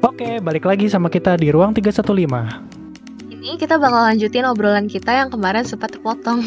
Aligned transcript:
Oke, 0.00 0.40
balik 0.40 0.64
lagi 0.64 0.88
sama 0.88 1.12
kita 1.12 1.36
di 1.36 1.52
Ruang 1.52 1.76
315. 1.76 3.28
Ini 3.28 3.60
kita 3.60 3.76
bakal 3.76 4.08
lanjutin 4.08 4.48
obrolan 4.48 4.88
kita 4.88 5.12
yang 5.12 5.28
kemarin 5.28 5.60
sempat 5.60 5.92
terpotong. 5.92 6.40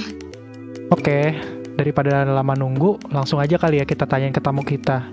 Oke, 0.90 1.38
daripada 1.78 2.26
lama 2.26 2.58
nunggu, 2.58 3.14
langsung 3.14 3.38
aja 3.38 3.62
kali 3.62 3.78
ya 3.78 3.86
kita 3.86 4.10
tanyain 4.10 4.34
ke 4.34 4.42
tamu 4.42 4.66
kita. 4.66 5.06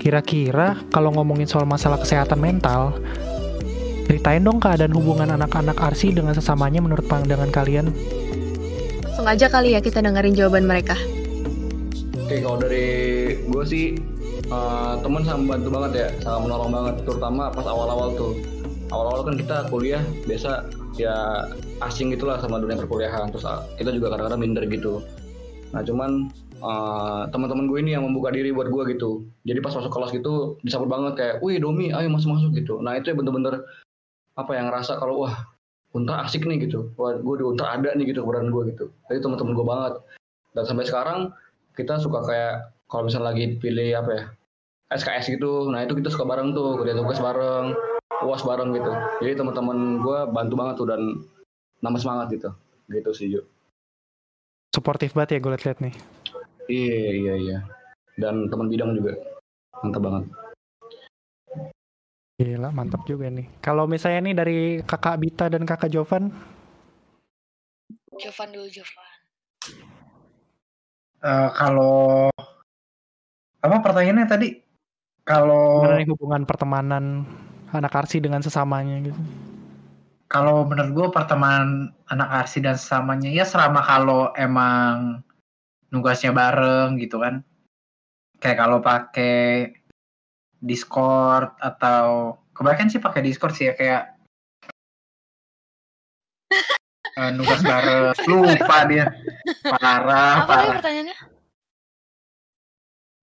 Kira-kira 0.00 0.80
kalau 0.88 1.12
ngomongin 1.12 1.44
soal 1.44 1.68
masalah 1.68 2.00
kesehatan 2.00 2.40
mental, 2.40 2.96
ceritain 4.08 4.40
dong 4.40 4.64
keadaan 4.64 4.96
hubungan 4.96 5.28
anak-anak 5.36 5.76
Arsi 5.76 6.16
dengan 6.16 6.32
sesamanya 6.32 6.80
menurut 6.80 7.04
pandangan 7.04 7.52
kalian. 7.52 7.92
Langsung 9.04 9.28
aja 9.28 9.52
kali 9.52 9.76
ya 9.76 9.84
kita 9.84 10.00
dengerin 10.00 10.32
jawaban 10.32 10.64
mereka. 10.64 10.96
Oke, 12.16 12.40
kalau 12.40 12.56
dari 12.56 12.88
gue 13.44 13.64
sih 13.68 14.13
uh, 14.50 14.98
temen 15.00 15.22
sama 15.24 15.56
bantu 15.56 15.68
banget 15.72 15.92
ya, 15.94 16.08
sangat 16.24 16.40
menolong 16.48 16.70
banget, 16.72 16.94
terutama 17.04 17.52
pas 17.52 17.66
awal-awal 17.68 18.12
tuh. 18.16 18.32
Awal-awal 18.92 19.22
kan 19.32 19.34
kita 19.40 19.56
kuliah 19.72 20.02
biasa 20.28 20.68
ya 21.00 21.14
asing 21.82 22.12
gitulah 22.14 22.38
sama 22.38 22.60
dunia 22.60 22.78
perkuliahan, 22.78 23.32
terus 23.32 23.48
uh, 23.48 23.64
kita 23.80 23.90
juga 23.90 24.14
kadang-kadang 24.14 24.40
minder 24.44 24.64
gitu. 24.68 25.00
Nah 25.74 25.82
cuman 25.82 26.30
uh, 26.62 27.26
teman-teman 27.34 27.66
gue 27.66 27.78
ini 27.82 27.90
yang 27.96 28.06
membuka 28.06 28.30
diri 28.30 28.54
buat 28.54 28.70
gue 28.70 28.94
gitu. 28.94 29.26
Jadi 29.48 29.58
pas 29.58 29.74
masuk 29.74 29.90
kelas 29.90 30.14
gitu 30.14 30.60
disambut 30.62 30.86
banget 30.86 31.12
kayak, 31.18 31.34
wih 31.42 31.58
Domi, 31.58 31.90
ayo 31.90 32.06
masuk-masuk 32.12 32.54
gitu. 32.54 32.78
Nah 32.78 32.94
itu 32.94 33.10
ya 33.10 33.16
bener-bener 33.18 33.64
apa 34.38 34.52
yang 34.54 34.70
ngerasa 34.70 34.98
kalau 34.98 35.26
wah 35.26 35.34
Unta 35.94 36.26
asik 36.26 36.42
nih 36.42 36.66
gitu, 36.66 36.90
wah 36.98 37.14
gue 37.14 37.34
di 37.38 37.44
Unta 37.46 37.70
ada 37.70 37.94
nih 37.94 38.10
gitu 38.10 38.26
keberadaan 38.26 38.50
gue 38.50 38.62
gitu. 38.74 38.90
Jadi 39.06 39.18
teman-teman 39.22 39.52
gue 39.54 39.66
banget. 39.66 39.94
Dan 40.54 40.64
sampai 40.66 40.84
sekarang 40.90 41.18
kita 41.78 42.02
suka 42.02 42.18
kayak 42.26 42.73
kalau 42.94 43.10
misalnya 43.10 43.34
lagi 43.34 43.58
pilih 43.58 43.98
apa 43.98 44.10
ya 44.14 44.22
SKS 44.94 45.34
gitu 45.34 45.74
nah 45.74 45.82
itu 45.82 45.98
kita 45.98 46.14
suka 46.14 46.22
bareng 46.22 46.54
tuh 46.54 46.78
kerja 46.78 46.94
tugas 46.94 47.18
bareng 47.18 47.74
uas 48.24 48.42
bareng 48.46 48.70
gitu. 48.72 48.92
Jadi 49.20 49.32
teman-teman 49.36 50.00
gue 50.00 50.18
bantu 50.32 50.54
banget 50.54 50.74
tuh 50.80 50.86
dan 50.88 51.00
nambah 51.84 52.00
semangat 52.00 52.26
gitu. 52.32 52.50
Gitu 52.88 53.10
sih 53.12 53.26
Ju. 53.34 53.40
Suportif 54.72 55.12
banget 55.12 55.38
ya 55.38 55.38
gue 55.42 55.52
liat-liat 55.54 55.78
nih. 55.84 55.94
iya 56.72 57.10
iya 57.12 57.34
iya. 57.36 57.58
Dan 58.16 58.48
teman 58.48 58.72
bidang 58.72 58.96
juga. 58.96 59.12
Mantap 59.84 60.02
banget. 60.02 60.24
Gila, 62.34 62.70
mantap 62.74 63.02
juga 63.06 63.30
nih. 63.30 63.46
Kalau 63.62 63.86
misalnya 63.86 64.26
nih 64.26 64.34
dari 64.34 64.58
kakak 64.82 65.22
Bita 65.22 65.46
dan 65.46 65.62
kakak 65.62 65.92
Jovan, 65.92 66.34
Jovan 68.18 68.48
dulu 68.50 68.66
Jovan. 68.70 69.18
Eh, 71.24 71.50
kalau 71.54 72.30
apa 73.64 73.80
pertanyaannya 73.80 74.28
tadi? 74.28 74.48
Kalau 75.24 75.88
hubungan 75.88 76.44
pertemanan 76.44 77.24
anak 77.72 77.96
Arsi 77.96 78.20
dengan 78.20 78.44
sesamanya 78.44 79.00
gitu? 79.00 79.16
kalau 80.34 80.66
menurut 80.66 80.90
gue 80.90 81.08
pertemanan 81.14 81.94
anak 82.10 82.42
arsi 82.42 82.58
dan 82.58 82.74
sesamanya 82.74 83.30
ya 83.30 83.46
selama 83.46 83.78
kalau 83.86 84.34
emang 84.34 85.22
nugasnya 85.94 86.34
bareng 86.34 86.98
gitu 86.98 87.22
kan. 87.22 87.46
Kayak 88.42 88.58
kalau 88.66 88.82
pakai 88.82 89.70
Discord 90.58 91.54
atau 91.62 92.34
kebanyakan 92.50 92.90
sih 92.90 92.98
pakai 92.98 93.22
Discord 93.22 93.54
sih 93.54 93.70
ya 93.70 93.78
kayak 93.78 94.02
eh, 97.22 97.30
nugas 97.30 97.62
bareng 97.62 98.18
lupa 98.26 98.78
dia 98.90 99.06
parah 99.70 100.42
Apa 100.42 100.50
parah 100.50 100.66
pertanyaannya? 100.82 101.33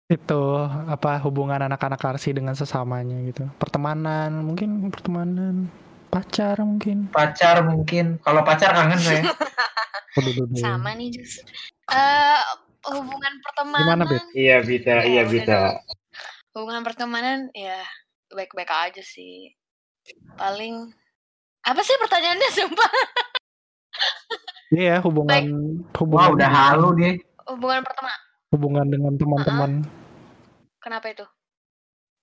Itu 0.09 0.64
apa 0.89 1.20
hubungan 1.20 1.61
anak-anak 1.69 2.01
Arsi 2.01 2.33
dengan 2.33 2.56
sesamanya 2.56 3.20
gitu? 3.28 3.45
Pertemanan, 3.61 4.41
mungkin 4.41 4.89
pertemanan, 4.89 5.69
pacar 6.09 6.56
mungkin. 6.64 7.12
pacar 7.12 7.61
mungkin 7.61 8.17
kalau 8.25 8.41
pacar 8.41 8.73
kangen 8.73 8.97
saya. 8.97 9.29
Sama 10.64 10.97
nih 10.97 11.12
justru. 11.12 11.45
Eh 11.92 12.41
hubungan 12.89 13.36
pertemanan. 13.45 13.85
Gimana, 13.85 14.05
Bet? 14.08 14.24
Iya 14.33 14.57
bisa, 14.64 15.05
Ya, 15.05 15.05
iya 15.05 15.23
bisa. 15.29 15.77
Hubungan 16.57 16.80
pertemanan 16.89 17.52
ya 17.52 17.85
baik-baik 18.33 18.73
aja 18.73 19.05
sih. 19.05 19.52
Paling 20.41 20.89
apa 21.68 21.85
sih 21.85 21.97
pertanyaannya 22.01 22.51
sumpah? 22.64 22.92
Iya, 24.73 25.05
hubungan 25.05 25.45
wah 25.92 26.01
hubungan 26.01 26.29
udah 26.33 26.48
halu 26.48 26.89
dia 26.97 27.13
Hubungan 27.45 27.85
pertemanan 27.85 28.27
hubungan 28.53 28.86
dengan 28.89 29.13
teman-teman. 29.17 29.85
kenapa 30.81 31.13
itu? 31.13 31.27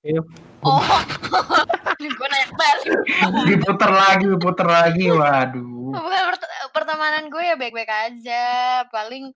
Iya. 0.05 0.21
Oh, 0.61 0.81
gue 1.97 2.27
nanya 2.29 2.49
balik. 2.53 2.93
diputer 3.49 3.89
lagi 3.89 4.25
diputer 4.29 4.67
lagi 4.69 5.05
waduh 5.09 5.97
Hubungan 5.97 6.23
pert- 6.29 6.53
pertemanan 6.73 7.25
gue 7.33 7.41
ya 7.41 7.55
baik-baik 7.57 7.89
aja. 7.89 8.45
Paling 8.93 9.33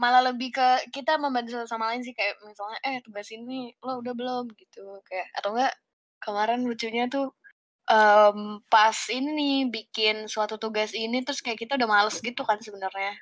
malah 0.00 0.24
lebih 0.32 0.56
ke 0.56 0.88
kita 0.96 1.20
membantu 1.20 1.60
satu 1.60 1.68
sama 1.76 1.92
lain 1.92 2.00
sih 2.00 2.16
kayak 2.16 2.40
misalnya 2.40 2.80
eh 2.88 3.04
tugas 3.04 3.28
ini 3.36 3.76
lo 3.84 4.00
udah 4.00 4.16
belum 4.16 4.48
gitu 4.56 5.04
kayak 5.04 5.28
atau 5.36 5.52
enggak 5.52 5.76
kemarin 6.24 6.64
lucunya 6.64 7.04
tuh 7.12 7.36
em, 7.84 8.64
pas 8.72 8.96
ini 9.12 9.28
nih 9.36 9.56
bikin 9.68 10.24
suatu 10.24 10.56
tugas 10.56 10.96
ini 10.96 11.20
terus 11.20 11.44
kayak 11.44 11.60
kita 11.60 11.76
udah 11.76 11.84
males 11.84 12.16
gitu 12.16 12.40
kan 12.48 12.56
sebenarnya 12.64 13.12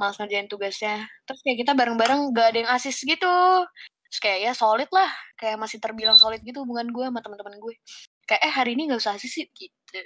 males 0.00 0.16
ngerjain 0.16 0.48
tugasnya. 0.48 1.04
Terus 1.28 1.40
kayak 1.44 1.58
kita 1.60 1.72
bareng-bareng 1.76 2.32
gak 2.32 2.46
ada 2.56 2.58
yang 2.64 2.70
asis 2.72 2.96
gitu. 3.04 3.36
Terus 4.08 4.18
kayak 4.24 4.38
ya 4.48 4.52
solid 4.56 4.88
lah. 4.88 5.12
Kayak 5.36 5.60
masih 5.60 5.76
terbilang 5.76 6.16
solid 6.16 6.40
gitu 6.40 6.64
hubungan 6.64 6.88
gue 6.88 7.04
sama 7.04 7.20
teman-teman 7.20 7.60
gue. 7.60 7.74
Kayak 8.24 8.40
eh 8.48 8.52
hari 8.56 8.72
ini 8.72 8.88
gak 8.88 9.04
usah 9.04 9.20
asis 9.20 9.28
sih 9.28 9.44
gitu. 9.52 10.00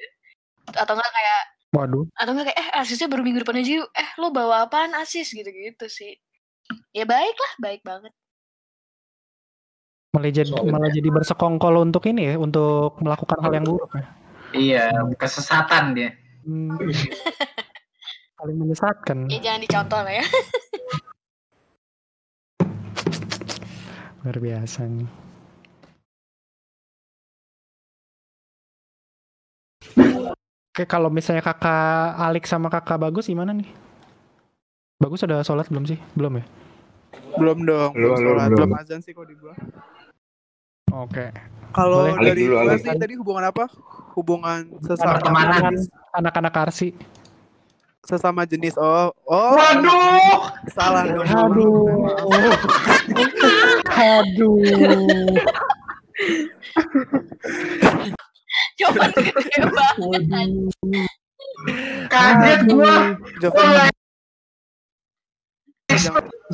Atau 0.75 0.99
enggak 0.99 1.13
kayak 1.15 1.43
Waduh, 1.75 2.07
atau 2.15 2.31
enggak 2.35 2.55
kayak 2.55 2.59
eh 2.59 2.69
asisnya 2.83 3.11
baru 3.11 3.23
minggu 3.23 3.47
depan 3.47 3.63
aja 3.63 3.73
yuk. 3.83 3.89
Eh 3.95 4.11
lo 4.19 4.35
bawa 4.35 4.67
apaan 4.67 4.99
asis? 4.99 5.31
Gitu-gitu 5.31 5.87
sih. 5.87 6.19
Ya 6.91 7.07
baik 7.07 7.37
lah 7.39 7.53
baik 7.63 7.87
banget. 7.87 8.11
Malah 10.15 10.31
jadi 10.31 10.51
Solid. 10.51 10.71
malah 10.71 10.91
jadi 10.95 11.09
bersekongkol 11.11 11.75
untuk 11.83 12.07
ini 12.07 12.31
ya, 12.31 12.35
untuk 12.39 13.03
melakukan 13.03 13.39
hal 13.43 13.51
yang 13.51 13.67
buruk 13.67 13.91
ya. 13.99 14.07
iya 14.55 14.87
kesesatan 15.19 15.99
dia. 15.99 16.15
Hmm. 16.47 16.79
Paling 18.35 18.57
menyesatkan. 18.59 19.31
ya 19.31 19.39
jangan 19.41 19.61
dicontoh 19.63 20.01
lah 20.03 20.15
ya 20.21 20.25
Luar 24.25 24.41
biasa 24.41 24.89
nih. 24.89 25.09
Oke, 30.75 30.91
kalau 30.91 31.07
misalnya 31.13 31.45
kakak 31.45 32.19
Alex 32.19 32.51
sama 32.51 32.67
kakak 32.67 32.99
Bagus 32.99 33.31
gimana 33.31 33.55
nih? 33.55 33.69
Bagus 34.99 35.23
udah 35.23 35.45
sholat 35.47 35.69
belum 35.71 35.85
sih? 35.87 36.01
Belum 36.19 36.41
ya? 36.41 36.45
Belum 37.39 37.59
dong, 37.63 37.93
Belum, 37.95 38.17
belum, 38.17 38.19
belum, 38.19 38.19
sholat, 38.19 38.49
belum. 38.51 38.69
belum 38.73 38.81
azan 38.83 39.01
sih 39.05 39.13
kok 39.15 39.27
di 39.29 39.35
gua. 39.39 39.55
Oke. 41.05 41.31
Kalau. 41.71 42.11
Alik 42.19 42.35
dari 42.35 42.43
dulu, 42.49 42.55
gua 42.59 42.63
Alik. 42.75 42.83
sih 42.83 42.91
tadi 42.97 43.15
hubungan 43.15 43.45
apa? 43.51 43.65
Hubungan 44.19 44.61
sesama 44.83 45.21
Anak-anak 46.15 46.55
Arsi. 46.55 46.89
Sesama 48.05 48.45
jenis. 48.45 48.77
Oh, 48.77 49.13
oh. 49.29 49.53
waduh 49.57 50.53
Salah 50.73 51.05
dong. 51.09 51.27
Aduh. 51.29 51.89
Aduh. 53.89 54.61
coba 58.75 59.07
gede 59.15 59.61
banget 59.71 60.23
kaget 62.11 62.61
gua 62.71 62.95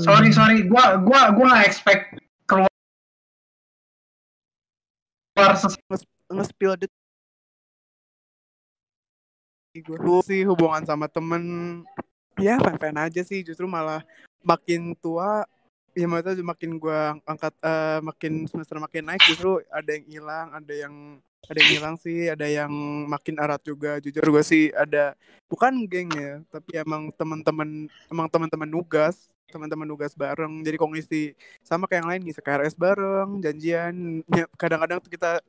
sorry 0.00 0.31
sorry 0.33 0.65
gua 0.69 1.00
gua 1.00 1.33
gua 1.33 1.47
nggak 1.56 1.66
expect 1.69 2.05
keluar 2.44 2.69
nge-spill 6.31 6.77
gue 9.75 10.21
sih 10.27 10.43
hubungan 10.43 10.83
sama 10.83 11.07
temen 11.07 11.43
ya 12.39 12.59
fan-fan 12.59 12.99
aja 12.99 13.22
sih. 13.22 13.47
Justru 13.47 13.71
malah 13.71 14.03
makin 14.43 14.99
tua 14.99 15.47
ya 15.95 16.07
maksudnya 16.07 16.47
makin 16.47 16.78
gua 16.78 17.19
angkat 17.27 17.55
eh, 17.67 17.99
makin 18.03 18.47
semester 18.47 18.78
makin 18.78 19.11
naik 19.11 19.22
justru 19.27 19.59
ada 19.75 19.91
yang 19.91 20.07
hilang 20.07 20.47
ada 20.55 20.75
yang 20.75 20.95
ada 21.51 21.59
yang 21.59 21.71
hilang 21.75 21.97
sih 21.99 22.31
ada 22.31 22.47
yang 22.47 22.71
makin 23.07 23.39
erat 23.39 23.63
juga. 23.63 23.99
Jujur 24.03 24.22
gue 24.22 24.45
sih 24.45 24.71
ada 24.75 25.15
bukan 25.51 25.87
geng 25.87 26.11
ya 26.15 26.43
tapi 26.51 26.78
emang 26.78 27.11
teman-teman 27.15 27.91
emang 28.11 28.27
teman-teman 28.31 28.69
nugas 28.71 29.31
teman-teman 29.51 29.87
nugas 29.87 30.15
bareng. 30.15 30.63
Jadi 30.63 30.77
kalau 30.78 30.95
ngisi 30.95 31.34
sama 31.66 31.91
kayak 31.91 32.07
yang 32.07 32.09
lain 32.15 32.23
ngisi 32.23 32.41
KRS 32.41 32.75
bareng 32.78 33.43
janjian. 33.43 34.23
Kadang-kadang 34.55 35.03
kita 35.11 35.43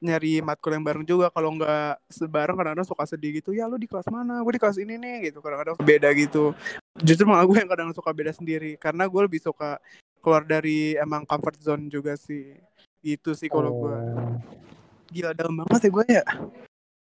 nyari 0.00 0.40
matkul 0.40 0.72
yang 0.72 0.80
bareng 0.80 1.04
juga 1.04 1.28
kalau 1.28 1.52
nggak 1.60 2.00
sebareng 2.08 2.56
kadang-kadang 2.56 2.88
suka 2.88 3.04
sedih 3.04 3.36
gitu 3.36 3.52
ya 3.52 3.68
lu 3.68 3.76
di 3.76 3.84
kelas 3.84 4.08
mana 4.08 4.40
gue 4.40 4.52
di 4.56 4.60
kelas 4.60 4.80
ini 4.80 4.96
nih 4.96 5.28
gitu 5.28 5.44
kadang-kadang 5.44 5.76
beda 5.76 6.08
gitu 6.16 6.56
justru 7.04 7.28
malah 7.28 7.44
gue 7.44 7.60
yang 7.60 7.68
kadang 7.68 7.92
suka 7.92 8.08
beda 8.08 8.32
sendiri 8.32 8.80
karena 8.80 9.04
gue 9.04 9.20
lebih 9.28 9.44
suka 9.44 9.76
keluar 10.24 10.48
dari 10.48 10.96
emang 10.96 11.28
comfort 11.28 11.60
zone 11.60 11.92
juga 11.92 12.16
sih 12.16 12.56
gitu 13.04 13.36
sih 13.36 13.52
kalau 13.52 13.76
gue 13.76 13.96
Oh. 14.00 14.40
Gila 15.10 15.34
dalam 15.34 15.66
banget 15.66 15.82
ya 15.82 15.90
gue 15.90 16.06
ya. 16.06 16.22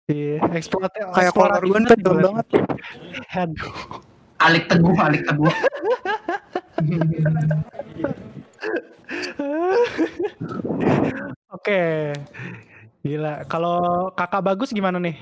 Iya, 0.09 0.41
eksplor 0.57 0.89
Kayak 1.13 1.37
kolor 1.37 1.61
gue 1.61 1.77
ntar 1.85 2.01
dalam 2.01 2.25
banget. 2.25 2.65
Aduh. 3.37 4.01
Alik 4.41 4.65
teguh, 4.67 4.97
alik 4.97 5.29
teguh. 5.29 5.53
Oke. 11.53 12.17
Gila. 13.03 13.43
Kalau 13.51 14.09
kakak 14.15 14.47
bagus 14.47 14.71
gimana 14.71 15.03
nih? 15.03 15.19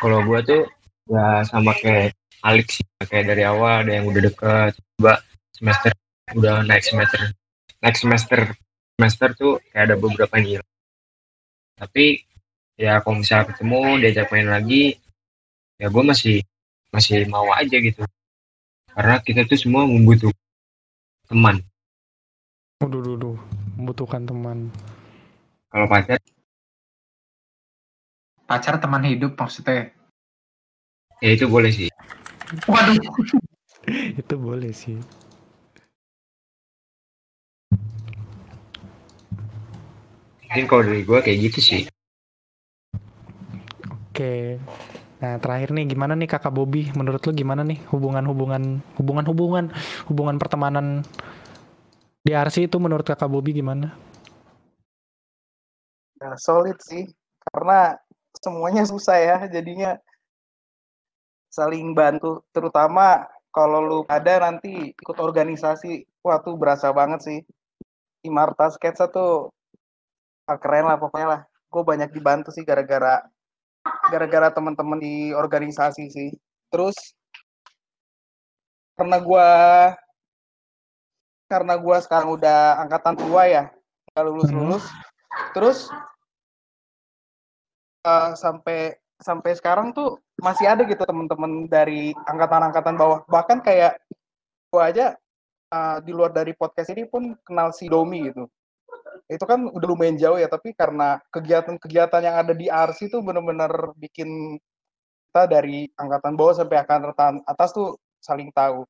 Kalau 0.00 0.24
gua 0.24 0.40
tuh 0.40 0.64
ya 1.04 1.44
sama 1.44 1.76
kayak 1.76 2.16
Alex 2.40 2.80
kayak 3.04 3.28
dari 3.28 3.44
awal 3.44 3.84
ada 3.84 3.92
yang 3.92 4.08
udah 4.08 4.24
deket, 4.24 4.72
coba 4.96 5.20
semester 5.52 5.92
udah 6.32 6.64
naik 6.64 6.84
semester, 6.84 7.20
naik 7.84 7.96
semester 7.96 8.40
semester 8.96 9.28
tuh 9.36 9.52
kayak 9.72 9.92
ada 9.92 9.96
beberapa 10.00 10.32
yang 10.40 10.48
hilang. 10.60 10.70
Tapi 11.76 12.24
ya 12.80 13.04
kalau 13.04 13.20
misalnya 13.20 13.52
ketemu 13.52 13.80
diajak 14.00 14.28
main 14.32 14.48
lagi, 14.48 14.96
ya 15.76 15.92
gua 15.92 16.08
masih 16.08 16.40
masih 16.88 17.28
mau 17.28 17.52
aja 17.52 17.76
gitu. 17.76 18.00
Karena 18.96 19.20
kita 19.20 19.44
tuh 19.44 19.60
semua 19.60 19.84
membutuhkan 19.84 20.40
teman. 21.28 21.60
Waduh, 22.80 23.00
duh, 23.00 23.16
duh. 23.16 23.38
membutuhkan 23.74 24.22
teman. 24.22 24.70
Kalau 25.74 25.90
pacar 25.90 26.22
Pacar 28.46 28.78
teman 28.78 29.02
hidup 29.02 29.34
maksudnya. 29.34 29.90
ya 31.18 31.34
itu 31.34 31.50
boleh 31.50 31.74
sih. 31.74 31.90
Waduh. 32.70 32.94
Itu 34.20 34.34
boleh 34.38 34.70
sih. 34.70 35.00
Mungkin 40.46 40.64
kalau 40.70 40.82
dari 40.86 41.02
gua 41.02 41.18
kayak 41.24 41.50
gitu 41.50 41.58
sih. 41.58 41.82
Oke. 43.90 44.62
Nah, 45.18 45.40
terakhir 45.42 45.74
nih 45.74 45.90
gimana 45.90 46.14
nih 46.14 46.30
Kakak 46.30 46.54
Bobby? 46.54 46.94
Menurut 46.94 47.24
lu 47.26 47.34
gimana 47.34 47.66
nih 47.66 47.82
hubungan-hubungan 47.90 48.78
hubungan-hubungan 49.00 49.74
hubungan 50.06 50.36
pertemanan 50.38 51.02
di 52.22 52.30
RC 52.30 52.70
itu 52.70 52.76
menurut 52.78 53.02
Kakak 53.02 53.26
Bobby 53.26 53.56
gimana? 53.56 54.13
Nah, 56.24 56.40
solid 56.40 56.80
sih, 56.80 57.04
karena 57.52 58.00
semuanya 58.40 58.88
susah 58.88 59.20
ya, 59.20 59.36
jadinya 59.44 60.00
saling 61.52 61.92
bantu, 61.92 62.40
terutama 62.48 63.28
kalau 63.52 63.78
lu 63.84 63.98
ada 64.08 64.48
nanti 64.48 64.96
ikut 64.96 65.18
organisasi, 65.20 66.08
wah 66.24 66.40
tuh 66.40 66.56
berasa 66.56 66.88
banget 66.96 67.20
sih. 67.22 67.40
Imarta 68.24 68.72
Sketsa 68.72 69.04
tuh 69.12 69.52
ah, 70.48 70.56
keren 70.56 70.88
lah 70.88 70.96
pokoknya 70.96 71.28
lah. 71.28 71.40
Gue 71.68 71.84
banyak 71.84 72.08
dibantu 72.08 72.48
sih 72.56 72.64
gara-gara 72.64 73.20
gara-gara 74.08 74.48
teman-teman 74.48 74.96
di 74.96 75.30
organisasi 75.36 76.04
sih. 76.08 76.30
Terus 76.72 76.96
karena 78.96 79.20
gua 79.20 79.48
karena 81.50 81.74
gua 81.76 82.00
sekarang 82.00 82.34
udah 82.34 82.80
angkatan 82.80 83.14
tua 83.20 83.42
ya, 83.46 83.64
nggak 84.10 84.24
lulus-lulus. 84.24 84.84
Terus 85.52 85.92
eh, 88.04 88.32
sampai 88.36 88.94
sampai 89.18 89.52
sekarang 89.56 89.96
tuh 89.96 90.20
masih 90.36 90.68
ada 90.68 90.84
gitu 90.84 91.00
teman-teman 91.06 91.64
dari 91.70 92.12
angkatan-angkatan 92.12 92.94
bawah. 93.00 93.20
Bahkan 93.24 93.64
kayak 93.64 93.96
gua 94.68 94.92
aja 94.92 95.16
eh, 95.72 95.98
di 96.04 96.12
luar 96.12 96.30
dari 96.30 96.52
podcast 96.52 96.92
ini 96.92 97.08
pun 97.08 97.32
kenal 97.42 97.72
si 97.72 97.88
Domi 97.88 98.28
gitu. 98.28 98.44
Itu 99.24 99.48
kan 99.48 99.72
udah 99.72 99.88
lumayan 99.88 100.20
jauh 100.20 100.36
ya, 100.36 100.50
tapi 100.52 100.76
karena 100.76 101.16
kegiatan-kegiatan 101.32 102.20
yang 102.20 102.36
ada 102.36 102.52
di 102.52 102.68
RC 102.68 103.08
tuh 103.08 103.24
bener-bener 103.24 103.72
bikin 103.96 104.60
kita 105.34 105.50
dari 105.50 105.88
angkatan 105.98 106.38
bawah 106.38 106.54
sampai 106.54 106.84
angkatan 106.84 107.40
atas 107.48 107.74
tuh 107.74 107.96
saling 108.20 108.52
tahu. 108.52 108.84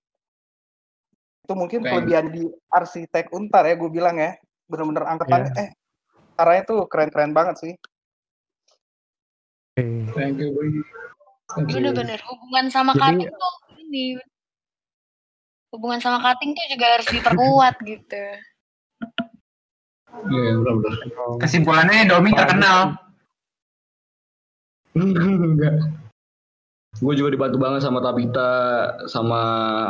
Itu 1.44 1.54
mungkin 1.54 1.84
Thank- 1.84 1.92
kelebihan 2.04 2.26
di 2.32 2.44
arsitek 2.72 3.30
Untar 3.32 3.64
ya, 3.68 3.76
gue 3.78 3.90
bilang 3.92 4.16
ya. 4.18 4.34
Bener-bener 4.68 5.04
angkatan 5.04 5.52
eh 5.60 5.68
caranya 6.34 6.62
tuh 6.66 6.84
keren-keren 6.90 7.32
banget 7.36 7.56
sih. 7.60 7.72
Thank 9.74 10.38
you, 10.38 10.54
you. 10.54 10.82
Bener-bener 11.66 12.22
hubungan 12.30 12.70
sama 12.70 12.94
Jadi- 12.94 13.26
cutting 13.26 13.30
tuh 13.34 13.54
ini 13.82 14.04
hubungan 15.74 15.98
sama 15.98 16.22
cutting 16.22 16.54
tuh 16.54 16.66
juga 16.70 16.86
harus 16.94 17.08
diperkuat 17.10 17.74
gitu. 17.82 18.24
Iya, 20.30 20.50
benar-benar. 20.62 20.98
Kesimpulannya 21.42 22.06
Domi 22.06 22.30
terkenal. 22.30 22.94
Enggak. 24.94 25.74
Gue 27.02 27.14
juga 27.18 27.34
dibantu 27.34 27.58
banget 27.58 27.82
sama 27.82 27.98
Tabita, 27.98 28.50
sama 29.10 29.40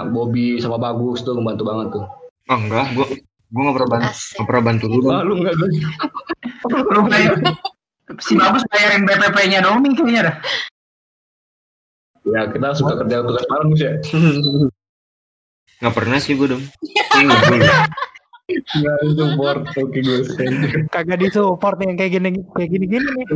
Bobby, 0.09 0.57
sama 0.57 0.81
Bagus 0.81 1.21
tuh 1.21 1.37
membantu 1.37 1.63
banget 1.69 1.89
tuh. 1.93 2.05
Oh 2.49 2.57
enggak, 2.61 2.89
gua 2.97 3.07
gua 3.53 3.61
nggak 3.69 3.77
pernah 3.77 3.91
bantu, 3.93 4.09
nggak 4.09 4.47
pernah 4.49 4.65
bantu 4.65 4.85
lu. 4.89 4.99
Bang. 5.05 5.13
Ah, 5.13 5.23
lu 5.29 5.35
enggak? 5.37 5.53
Lu. 7.37 7.53
Si 8.21 8.37
Bagus 8.37 8.65
bayarin 8.69 9.09
BPP-nya 9.09 9.65
Domi 9.65 9.97
kayaknya 9.97 10.23
dah. 10.29 10.37
Ya 12.25 12.41
kita 12.49 12.73
suka 12.77 13.01
kerja 13.05 13.25
tugas 13.25 13.45
bareng 13.49 13.69
Gus 13.73 13.83
ya. 13.85 13.93
Nggak 15.81 15.95
pernah 15.97 16.19
sih 16.21 16.37
gua 16.37 16.57
dong. 16.57 16.65
Enggak 17.17 17.41
dulu. 17.49 17.65
Enggak 18.45 18.97
support. 19.17 19.61
Oke 19.77 19.99
you. 20.05 20.25
Kagak 20.93 21.19
disupport 21.21 21.77
nih 21.81 21.87
yang 21.93 21.99
kayak 22.01 22.13
gini 22.17 22.29
kayak 22.53 22.71
gini-gini 22.73 23.09
nih. 23.09 23.27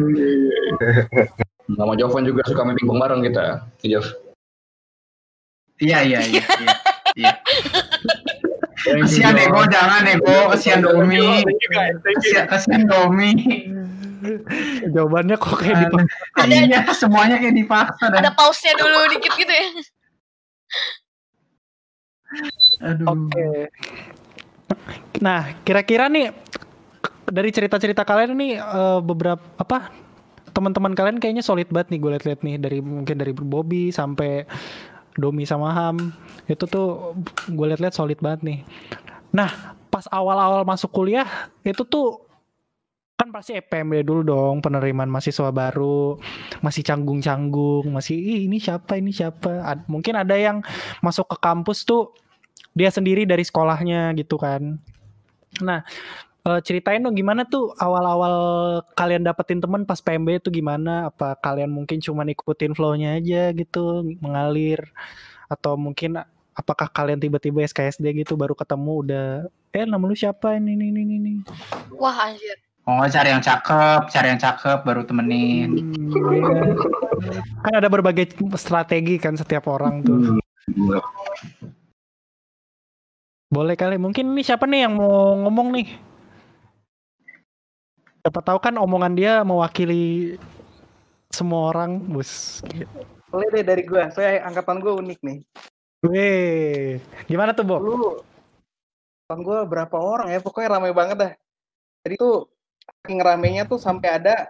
Sama 1.77 1.93
Jovan 1.97 2.25
juga 2.25 2.45
suka 2.49 2.65
main 2.65 2.77
pingpong 2.77 3.01
bareng 3.01 3.21
kita. 3.25 3.65
Iya, 3.85 4.01
Jov. 4.01 4.07
Iya 5.79 5.99
iya 6.05 6.21
iya. 6.29 6.43
iya. 6.61 6.75
Iya. 7.17 7.33
Kasihan. 8.79 9.37
Ego, 9.37 9.63
jangan 9.69 10.07
Ego, 10.09 10.39
kasihan 10.55 10.81
Domi. 10.81 11.45
Kasihan 12.49 12.85
Domi. 12.89 13.31
Jawabannya 14.95 15.37
kok 15.39 15.55
kayak 15.61 15.77
di 15.79 15.87
Ada 16.37 16.55
Iya, 16.55 16.81
semuanya 16.95 17.37
kayak 17.39 17.55
dipaksa 17.55 18.05
dan 18.11 18.21
ada 18.25 18.33
pause-nya 18.35 18.73
dulu 18.77 18.99
dikit 19.15 19.33
gitu 19.39 19.53
ya. 19.53 19.67
aduh. 22.85 23.07
Oke. 23.09 23.73
Nah, 25.25 25.57
kira-kira 25.65 26.13
nih 26.13 26.31
dari 27.29 27.51
cerita-cerita 27.53 28.05
kalian 28.05 28.37
nih 28.37 28.53
eh, 28.61 29.01
beberapa 29.01 29.41
apa 29.57 29.93
teman-teman 30.53 30.93
kalian 30.97 31.19
kayaknya 31.23 31.45
solid 31.45 31.71
banget 31.71 31.95
nih 31.95 31.99
gue 32.03 32.11
liat-liat 32.19 32.41
nih 32.43 32.57
dari 32.59 32.79
mungkin 32.83 33.17
dari 33.21 33.31
Bobby 33.31 33.95
sampai 33.95 34.43
Domi 35.15 35.47
sama 35.47 35.71
Ham 35.75 36.11
itu 36.47 36.65
tuh 36.67 37.15
gue 37.49 37.67
liat-liat 37.69 37.95
solid 37.95 38.19
banget 38.21 38.41
nih. 38.45 38.59
Nah, 39.33 39.77
pas 39.89 40.05
awal-awal 40.09 40.65
masuk 40.65 40.93
kuliah 40.93 41.27
itu 41.65 41.85
tuh 41.85 42.28
kan 43.19 43.35
pasti 43.35 43.59
EPMD 43.59 44.07
dulu 44.07 44.23
dong 44.23 44.63
penerimaan 44.63 45.11
mahasiswa 45.11 45.51
baru 45.51 46.23
masih 46.63 46.87
canggung-canggung 46.87 47.91
masih 47.91 48.15
Ih, 48.15 48.41
ini 48.47 48.63
siapa 48.63 48.95
ini 48.95 49.11
siapa 49.11 49.59
Ad- 49.67 49.91
mungkin 49.91 50.15
ada 50.15 50.39
yang 50.39 50.63
masuk 51.03 51.27
ke 51.35 51.37
kampus 51.43 51.83
tuh 51.83 52.15
dia 52.79 52.95
sendiri 52.95 53.27
dari 53.27 53.43
sekolahnya 53.43 54.15
gitu 54.15 54.39
kan. 54.39 54.79
Nah, 55.59 55.83
eh, 56.47 56.61
ceritain 56.63 57.03
dong 57.03 57.19
gimana 57.19 57.43
tuh 57.43 57.75
awal-awal 57.75 58.35
kalian 58.95 59.27
dapetin 59.27 59.59
temen 59.59 59.83
pas 59.83 59.99
PMB 59.99 60.39
itu 60.39 60.55
gimana? 60.55 61.11
Apa 61.11 61.35
kalian 61.43 61.75
mungkin 61.75 61.99
cuma 61.99 62.23
ikutin 62.23 62.71
flow-nya 62.79 63.19
aja 63.19 63.51
gitu, 63.51 64.07
mengalir 64.23 64.95
atau 65.51 65.75
mungkin 65.75 66.23
apakah 66.55 66.87
kalian 66.87 67.19
tiba-tiba 67.19 67.67
SKSD 67.67 68.23
gitu 68.23 68.39
baru 68.39 68.55
ketemu 68.55 68.93
udah 69.03 69.27
eh 69.75 69.87
nama 69.87 70.05
lu 70.07 70.15
siapa 70.15 70.55
ini 70.55 70.79
ini 70.79 70.87
ini 70.95 71.03
ini. 71.19 71.35
Wah 71.99 72.31
anjir. 72.31 72.68
Oh, 72.89 73.05
cari 73.05 73.29
yang 73.29 73.45
cakep, 73.45 74.09
cari 74.09 74.33
yang 74.33 74.41
cakep 74.41 74.81
baru 74.81 75.05
temenin. 75.05 75.93
Kan 77.69 77.73
ada 77.77 77.93
berbagai 77.93 78.33
strategi 78.57 79.21
kan 79.21 79.37
setiap 79.37 79.69
orang 79.69 80.01
tuh. 80.01 80.41
Boleh 83.53 83.77
kali. 83.77 84.01
Mungkin 84.01 84.33
ini 84.33 84.41
siapa 84.41 84.65
nih 84.65 84.89
yang 84.89 84.97
mau 84.97 85.37
ngomong 85.37 85.69
nih? 85.77 85.89
Siapa 88.25 88.41
tahu 88.41 88.57
kan 88.57 88.81
omongan 88.81 89.13
dia 89.13 89.45
mewakili 89.45 90.37
semua 91.29 91.77
orang, 91.77 92.01
bus. 92.09 92.65
Boleh 93.29 93.49
deh 93.53 93.65
dari 93.69 93.85
gue, 93.85 94.03
saya 94.17 94.45
angkatan 94.49 94.81
gue 94.81 94.93
unik 94.97 95.19
nih. 95.25 95.39
Weh, 96.09 97.01
gimana 97.29 97.53
tuh, 97.53 97.69
Bob? 97.69 97.85
Angkatan 97.85 99.41
gue 99.45 99.59
berapa 99.69 99.97
orang 99.97 100.33
ya, 100.33 100.41
pokoknya 100.41 100.81
ramai 100.81 100.93
banget 100.97 101.17
dah. 101.21 101.33
Jadi 102.05 102.15
tuh 102.17 102.49
saking 102.89 103.21
ramenya 103.21 103.65
tuh 103.69 103.81
sampai 103.81 104.21
ada 104.21 104.49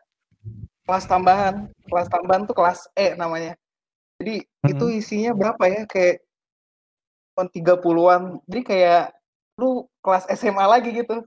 kelas 0.89 1.05
tambahan. 1.05 1.69
Kelas 1.87 2.09
tambahan 2.09 2.43
tuh 2.49 2.57
kelas 2.57 2.89
E 2.97 3.15
namanya. 3.15 3.55
Jadi 4.19 4.43
Mhm. 4.65 4.71
itu 4.75 4.85
isinya 4.99 5.31
berapa 5.37 5.65
ya? 5.69 5.83
Kayak 5.87 6.25
cuma 7.35 7.45
30-an. 7.47 8.43
Jadi 8.51 8.63
kayak 8.67 9.05
lu 9.59 9.87
kelas 10.03 10.25
SMA 10.33 10.65
lagi 10.67 10.95
gitu. 10.95 11.23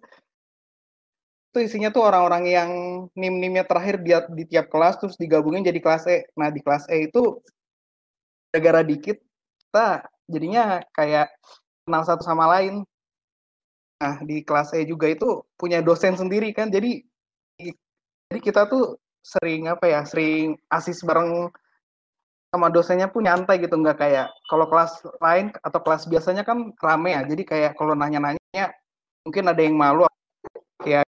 itu 1.51 1.67
isinya 1.67 1.91
tuh 1.91 2.07
orang-orang 2.07 2.47
yang 2.47 2.69
nim-nimnya 3.11 3.67
terakhir 3.67 3.99
di, 3.99 4.15
di 4.39 4.47
tiap 4.47 4.71
kelas 4.71 4.95
terus 5.03 5.19
digabungin 5.19 5.67
jadi 5.67 5.83
kelas 5.83 6.07
E. 6.07 6.23
Nah 6.39 6.47
di 6.47 6.63
kelas 6.63 6.87
E 6.87 7.11
itu 7.11 7.43
gara-gara 8.55 8.87
dikit 8.87 9.19
kita 9.59 10.07
jadinya 10.31 10.79
kayak 10.95 11.27
kenal 11.83 12.07
satu 12.07 12.23
sama 12.23 12.47
lain. 12.55 12.87
Nah 14.01 14.17
di 14.25 14.41
kelas 14.41 14.73
E 14.73 14.81
juga 14.89 15.05
itu 15.05 15.45
punya 15.53 15.77
dosen 15.85 16.17
sendiri 16.17 16.49
kan 16.57 16.73
jadi 16.73 16.97
jadi 18.33 18.39
kita 18.41 18.65
tuh 18.65 18.97
sering 19.21 19.69
apa 19.69 19.85
ya 19.85 20.01
sering 20.01 20.57
asis 20.73 21.05
bareng 21.05 21.53
sama 22.49 22.67
dosennya 22.73 23.07
pun 23.13 23.21
nyantai 23.23 23.61
gitu 23.61 23.77
nggak 23.77 24.01
kayak 24.01 24.27
kalau 24.49 24.65
kelas 24.65 25.05
lain 25.21 25.53
atau 25.61 25.79
kelas 25.85 26.09
biasanya 26.09 26.41
kan 26.41 26.73
rame 26.81 27.13
ya 27.13 27.21
jadi 27.29 27.43
kayak 27.45 27.71
kalau 27.77 27.93
nanya-nanya 27.93 28.73
mungkin 29.21 29.45
ada 29.53 29.61
yang 29.61 29.77
malu 29.77 30.09
kayak 30.81 31.05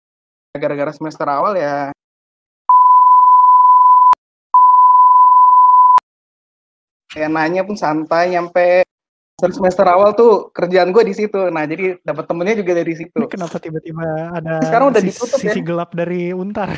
gara-gara 0.56 0.90
semester 0.96 1.28
awal 1.28 1.54
ya. 1.54 1.92
Kayak 7.08 7.30
nanya 7.32 7.62
pun 7.64 7.76
santai 7.76 8.32
nyampe 8.32 8.84
semester 9.38 9.86
awal 9.86 10.18
tuh 10.18 10.50
kerjaan 10.50 10.90
gue 10.90 11.02
di 11.06 11.14
situ 11.14 11.38
nah 11.48 11.62
jadi 11.62 11.94
dapat 12.02 12.26
temennya 12.26 12.58
juga 12.58 12.74
dari 12.74 12.90
situ 12.98 13.14
Ini 13.14 13.30
kenapa 13.30 13.62
tiba-tiba 13.62 14.34
ada 14.34 14.58
Sekarang 14.66 14.90
udah 14.90 14.98
sis- 14.98 15.14
ditutup 15.14 15.38
ya. 15.38 15.42
sisi 15.46 15.60
gelap 15.62 15.90
dari 15.94 16.34
Untar? 16.34 16.68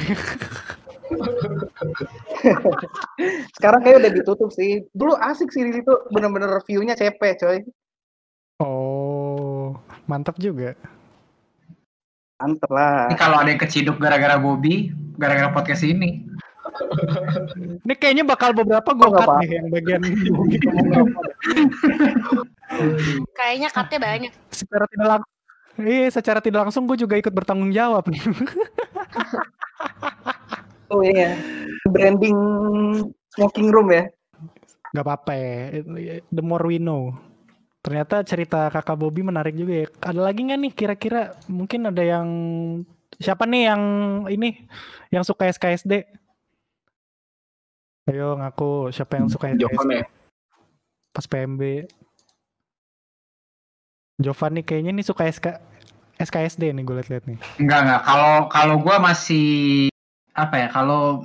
sekarang 3.57 3.81
kayak 3.83 3.99
udah 3.99 4.13
ditutup 4.15 4.51
sih 4.55 4.87
dulu 4.95 5.19
asik 5.19 5.51
sih 5.51 5.67
di 5.67 5.73
situ 5.75 5.91
bener-bener 6.15 6.55
view-nya 6.63 6.95
cepet 6.95 7.35
coy 7.43 7.59
oh, 8.63 9.75
mantap 10.07 10.39
juga. 10.39 10.79
mantep 12.39 12.71
lah 12.71 13.11
Ini 13.11 13.19
kalau 13.19 13.37
ada 13.43 13.51
yang 13.51 13.59
keciduk 13.59 13.99
gara-gara 13.99 14.39
Bobby, 14.39 14.95
gara-gara 15.21 15.53
podcast 15.53 15.85
ini. 15.85 16.25
Ini 17.87 17.95
kayaknya 17.97 18.25
bakal 18.27 18.55
beberapa 18.55 18.91
gue 18.93 19.09
cut 19.11 19.29
nih 19.43 19.51
yang 19.59 19.67
bagian 19.71 20.01
apa. 20.01 21.21
Kayaknya 23.35 23.69
cutnya 23.73 23.99
banyak. 23.99 24.33
secara 24.53 24.85
tidak 24.91 25.09
langsung. 25.09 25.33
Iya, 25.81 26.09
secara 26.13 26.39
tidak 26.45 26.61
langsung 26.69 26.85
gue 26.85 26.97
juga 27.01 27.17
ikut 27.17 27.33
bertanggung 27.33 27.73
jawab 27.73 28.05
nih. 28.11 28.21
oh 30.93 31.03
iya 31.07 31.39
branding 31.87 32.37
smoking 33.33 33.71
room 33.71 33.95
ya 33.95 34.05
Gak 34.91 35.07
apa-apa 35.07 35.33
ya. 35.39 35.87
The 36.35 36.43
more 36.43 36.67
we 36.67 36.83
know. 36.83 37.15
Ternyata 37.79 38.27
cerita 38.27 38.67
kakak 38.75 38.99
Bobby 38.99 39.23
menarik 39.23 39.55
juga 39.55 39.87
ya. 39.87 39.89
Ada 40.03 40.21
lagi 40.21 40.51
nggak 40.51 40.59
nih 40.67 40.73
kira-kira 40.75 41.21
mungkin 41.47 41.87
ada 41.87 42.03
yang 42.03 42.29
siapa 43.23 43.47
nih 43.47 43.71
yang 43.71 43.83
ini 44.27 44.67
yang 45.15 45.23
suka 45.23 45.47
SKSD? 45.47 46.11
Ayo 48.11 48.35
ngaku 48.35 48.91
siapa 48.91 49.23
yang 49.23 49.31
suka 49.31 49.55
SKSD 49.55 49.63
Jovan 49.63 49.89
ya 49.95 50.05
pas 51.11 51.27
PMB? 51.27 51.63
Jovan 54.21 54.53
nih 54.61 54.65
kayaknya 54.67 54.93
nih 54.95 55.07
suka 55.07 55.27
SK 55.27 55.47
SKSD 56.21 56.77
nih 56.77 56.85
gue 56.85 56.97
liat-liat 57.01 57.25
nih. 57.25 57.39
Enggak 57.57 57.81
enggak. 57.87 58.03
Kalau 58.05 58.35
kalau 58.53 58.77
gua 58.79 58.97
masih 59.01 59.89
apa 60.37 60.55
ya? 60.61 60.69
Kalau 60.69 61.25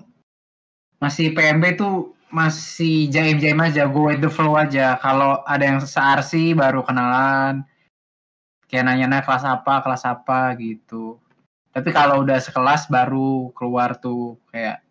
masih 1.04 1.36
PMB 1.36 1.76
tuh 1.76 2.16
masih 2.32 3.12
jaim-jaim 3.12 3.60
aja, 3.60 3.88
go 3.88 4.08
with 4.08 4.24
the 4.24 4.32
flow 4.32 4.56
aja. 4.56 4.96
Kalau 5.04 5.44
ada 5.44 5.64
yang 5.64 5.80
se-RC 5.84 6.56
baru 6.56 6.82
kenalan. 6.88 7.68
Kayak 8.66 8.92
nanya-nanya 8.92 9.28
kelas 9.28 9.46
apa, 9.46 9.84
kelas 9.84 10.04
apa 10.08 10.56
gitu. 10.58 11.20
Tapi 11.76 11.92
kalau 11.92 12.24
udah 12.24 12.40
sekelas 12.40 12.88
baru 12.88 13.52
keluar 13.52 14.00
tuh 14.00 14.40
kayak 14.48 14.85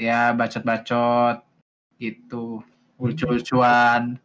ya 0.00 0.32
bacot-bacot 0.32 1.44
gitu. 2.00 2.64
Lucu-lucuan. 2.96 4.16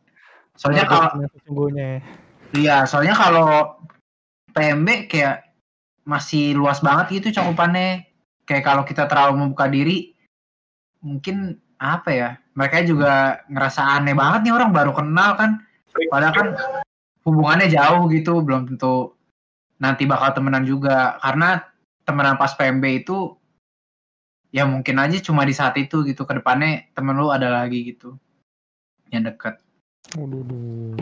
Soalnya 0.55 0.87
kalau 0.87 1.27
sesungguhnya 1.35 1.99
Iya, 2.55 2.87
soalnya 2.87 3.11
kalau 3.19 3.75
PMB 4.55 5.11
kayak 5.11 5.51
masih 6.07 6.55
luas 6.55 6.79
banget 6.79 7.19
gitu 7.19 7.35
cakupannya. 7.35 8.07
Kayak 8.47 8.63
kalau 8.63 8.83
kita 8.87 9.09
terlalu 9.11 9.43
membuka 9.43 9.67
diri, 9.67 10.15
mungkin 11.03 11.59
apa 11.75 12.09
ya? 12.15 12.29
Mereka 12.55 12.87
juga 12.87 13.43
ngerasa 13.51 13.99
aneh 13.99 14.15
banget 14.15 14.47
nih 14.47 14.53
orang 14.55 14.71
baru 14.71 14.95
kenal 14.95 15.35
kan. 15.35 15.59
Padahal 16.07 16.31
kan 16.31 16.47
hubungannya 17.27 17.67
jauh 17.67 18.07
gitu, 18.07 18.39
belum 18.39 18.71
tentu 18.71 19.17
nanti 19.83 20.07
bakal 20.07 20.31
temenan 20.31 20.63
juga. 20.63 21.19
Karena 21.19 21.59
temenan 22.07 22.39
pas 22.39 22.55
PMB 22.55 23.03
itu 23.03 23.35
ya 24.55 24.63
mungkin 24.63 24.95
aja 25.03 25.19
cuma 25.19 25.43
di 25.43 25.51
saat 25.51 25.75
itu 25.75 26.07
gitu. 26.07 26.23
Ke 26.23 26.39
depannya 26.39 26.87
temen 26.95 27.19
lu 27.19 27.27
ada 27.27 27.51
lagi 27.51 27.83
gitu 27.91 28.15
yang. 29.11 29.27
Waduh, 30.15 30.41
duh. 30.47 30.95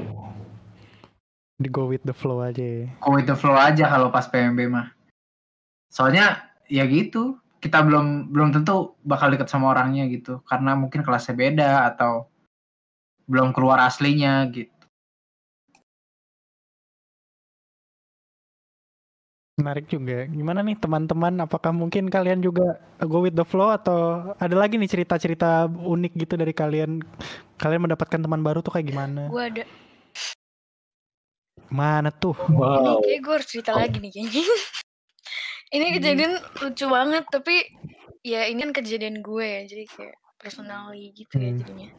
Di 1.61 1.69
go 1.69 1.85
with 1.85 2.01
the 2.01 2.15
flow 2.15 2.41
aja 2.41 2.65
ya. 2.65 2.89
go 2.97 3.13
with 3.13 3.29
the 3.29 3.37
flow 3.37 3.53
aja 3.53 3.85
kalau 3.85 4.09
pas 4.09 4.25
PMB 4.25 4.59
mah. 4.73 4.89
Soalnya 5.93 6.49
ya 6.65 6.89
gitu, 6.89 7.37
kita 7.61 7.85
belum 7.85 8.33
belum 8.33 8.49
tentu 8.51 8.97
bakal 9.05 9.29
deket 9.29 9.47
sama 9.47 9.71
orangnya 9.71 10.09
gitu, 10.09 10.41
karena 10.49 10.73
mungkin 10.73 11.05
kelasnya 11.05 11.37
beda 11.37 11.93
atau 11.93 12.25
belum 13.29 13.53
keluar 13.53 13.79
aslinya 13.85 14.49
gitu. 14.49 14.82
Menarik 19.53 19.85
juga. 19.85 20.25
Gimana 20.25 20.65
nih 20.65 20.81
teman-teman? 20.81 21.45
Apakah 21.45 21.69
mungkin 21.69 22.09
kalian 22.09 22.41
juga 22.41 22.81
go 23.05 23.21
with 23.21 23.37
the 23.37 23.45
flow 23.45 23.69
atau 23.69 24.33
ada 24.41 24.55
lagi 24.57 24.81
nih 24.81 24.89
cerita-cerita 24.89 25.69
unik 25.69 26.13
gitu 26.25 26.33
dari 26.33 26.57
kalian? 26.57 27.05
Kalian 27.61 27.85
mendapatkan 27.85 28.17
teman 28.17 28.41
baru 28.41 28.65
tuh 28.65 28.73
kayak 28.73 28.89
gimana? 28.89 29.29
Gue 29.29 29.43
ada. 29.45 29.63
Mana 31.69 32.09
tuh? 32.09 32.33
wow 32.49 32.97
Ini 33.01 33.05
kayak 33.05 33.21
gue 33.21 33.33
harus 33.37 33.49
cerita 33.49 33.71
lagi 33.77 33.97
nih 34.01 34.11
kayaknya. 34.13 34.43
ini 35.73 35.85
kejadian 36.01 36.33
lucu 36.61 36.85
banget 36.85 37.23
tapi 37.33 37.55
ya 38.25 38.45
ini 38.45 38.61
kan 38.61 38.71
kejadian 38.77 39.25
gue 39.25 39.45
ya 39.45 39.61
jadi 39.65 39.83
kayak 39.89 40.15
personally 40.41 41.13
gitu 41.13 41.33
ya 41.37 41.49
Hmm. 41.53 41.57
jadinya. 41.61 41.89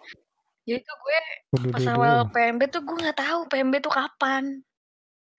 Jadi 0.64 0.78
tuh 0.82 0.96
gue 0.98 1.18
pas 1.70 1.86
awal. 1.86 2.26
PMB 2.34 2.60
tuh 2.66 2.82
gue 2.82 2.96
nggak 2.98 3.18
tahu 3.18 3.40
PMB 3.46 3.74
tuh 3.78 3.94
kapan. 3.94 4.58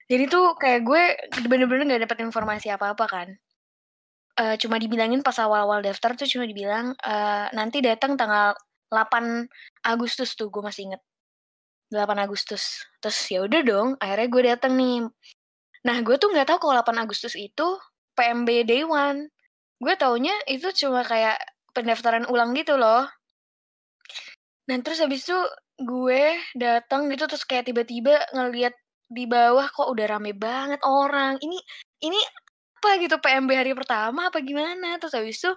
Jadi 0.05 0.23
tuh 0.29 0.53
kayak 0.61 0.81
gue 0.85 1.03
bener-bener 1.49 1.83
nggak 1.89 2.01
dapet 2.05 2.17
informasi 2.25 2.69
apa-apa 2.69 3.05
kan. 3.09 3.27
Eh, 4.35 4.55
cuma 4.59 4.75
dibilangin 4.77 5.23
pas 5.23 5.37
awal-awal 5.39 5.79
daftar 5.79 6.11
tuh 6.19 6.27
cuma 6.27 6.43
dibilang 6.43 6.91
eh, 6.99 7.47
nanti 7.55 7.79
datang 7.79 8.19
tanggal 8.19 8.51
8 8.91 9.47
Agustus 9.87 10.35
tuh 10.37 10.51
gue 10.53 10.61
masih 10.61 10.91
inget. 10.91 11.01
8 11.89 12.19
Agustus. 12.21 12.85
Terus 13.01 13.17
ya 13.31 13.39
udah 13.47 13.61
dong 13.65 13.89
akhirnya 13.97 14.27
gue 14.29 14.41
datang 14.45 14.73
nih. 14.77 15.07
Nah 15.87 15.97
gue 16.05 16.15
tuh 16.21 16.29
nggak 16.33 16.47
tahu 16.51 16.69
kalau 16.69 16.73
8 16.83 17.01
Agustus 17.01 17.33
itu 17.39 17.67
PMB 18.17 18.49
Day 18.67 18.83
One. 18.85 19.31
Gue 19.81 19.93
taunya 19.97 20.35
itu 20.51 20.69
cuma 20.85 21.01
kayak 21.07 21.39
pendaftaran 21.73 22.27
ulang 22.29 22.53
gitu 22.53 22.77
loh. 22.77 23.07
Dan 24.69 24.81
terus 24.85 25.01
habis 25.01 25.25
itu 25.25 25.37
gue 25.79 26.39
datang 26.55 27.11
gitu 27.11 27.27
terus 27.27 27.43
kayak 27.47 27.67
tiba-tiba 27.71 28.19
ngeliat 28.33 28.73
di 29.09 29.29
bawah 29.29 29.67
kok 29.69 29.89
udah 29.89 30.05
rame 30.17 30.33
banget 30.33 30.81
orang. 30.85 31.37
Ini 31.41 31.57
ini 32.05 32.19
apa 32.79 33.01
gitu 33.01 33.17
PMB 33.17 33.49
hari 33.53 33.71
pertama 33.73 34.29
apa 34.29 34.41
gimana? 34.41 34.97
Terus 35.01 35.13
habis 35.17 35.41
itu 35.41 35.51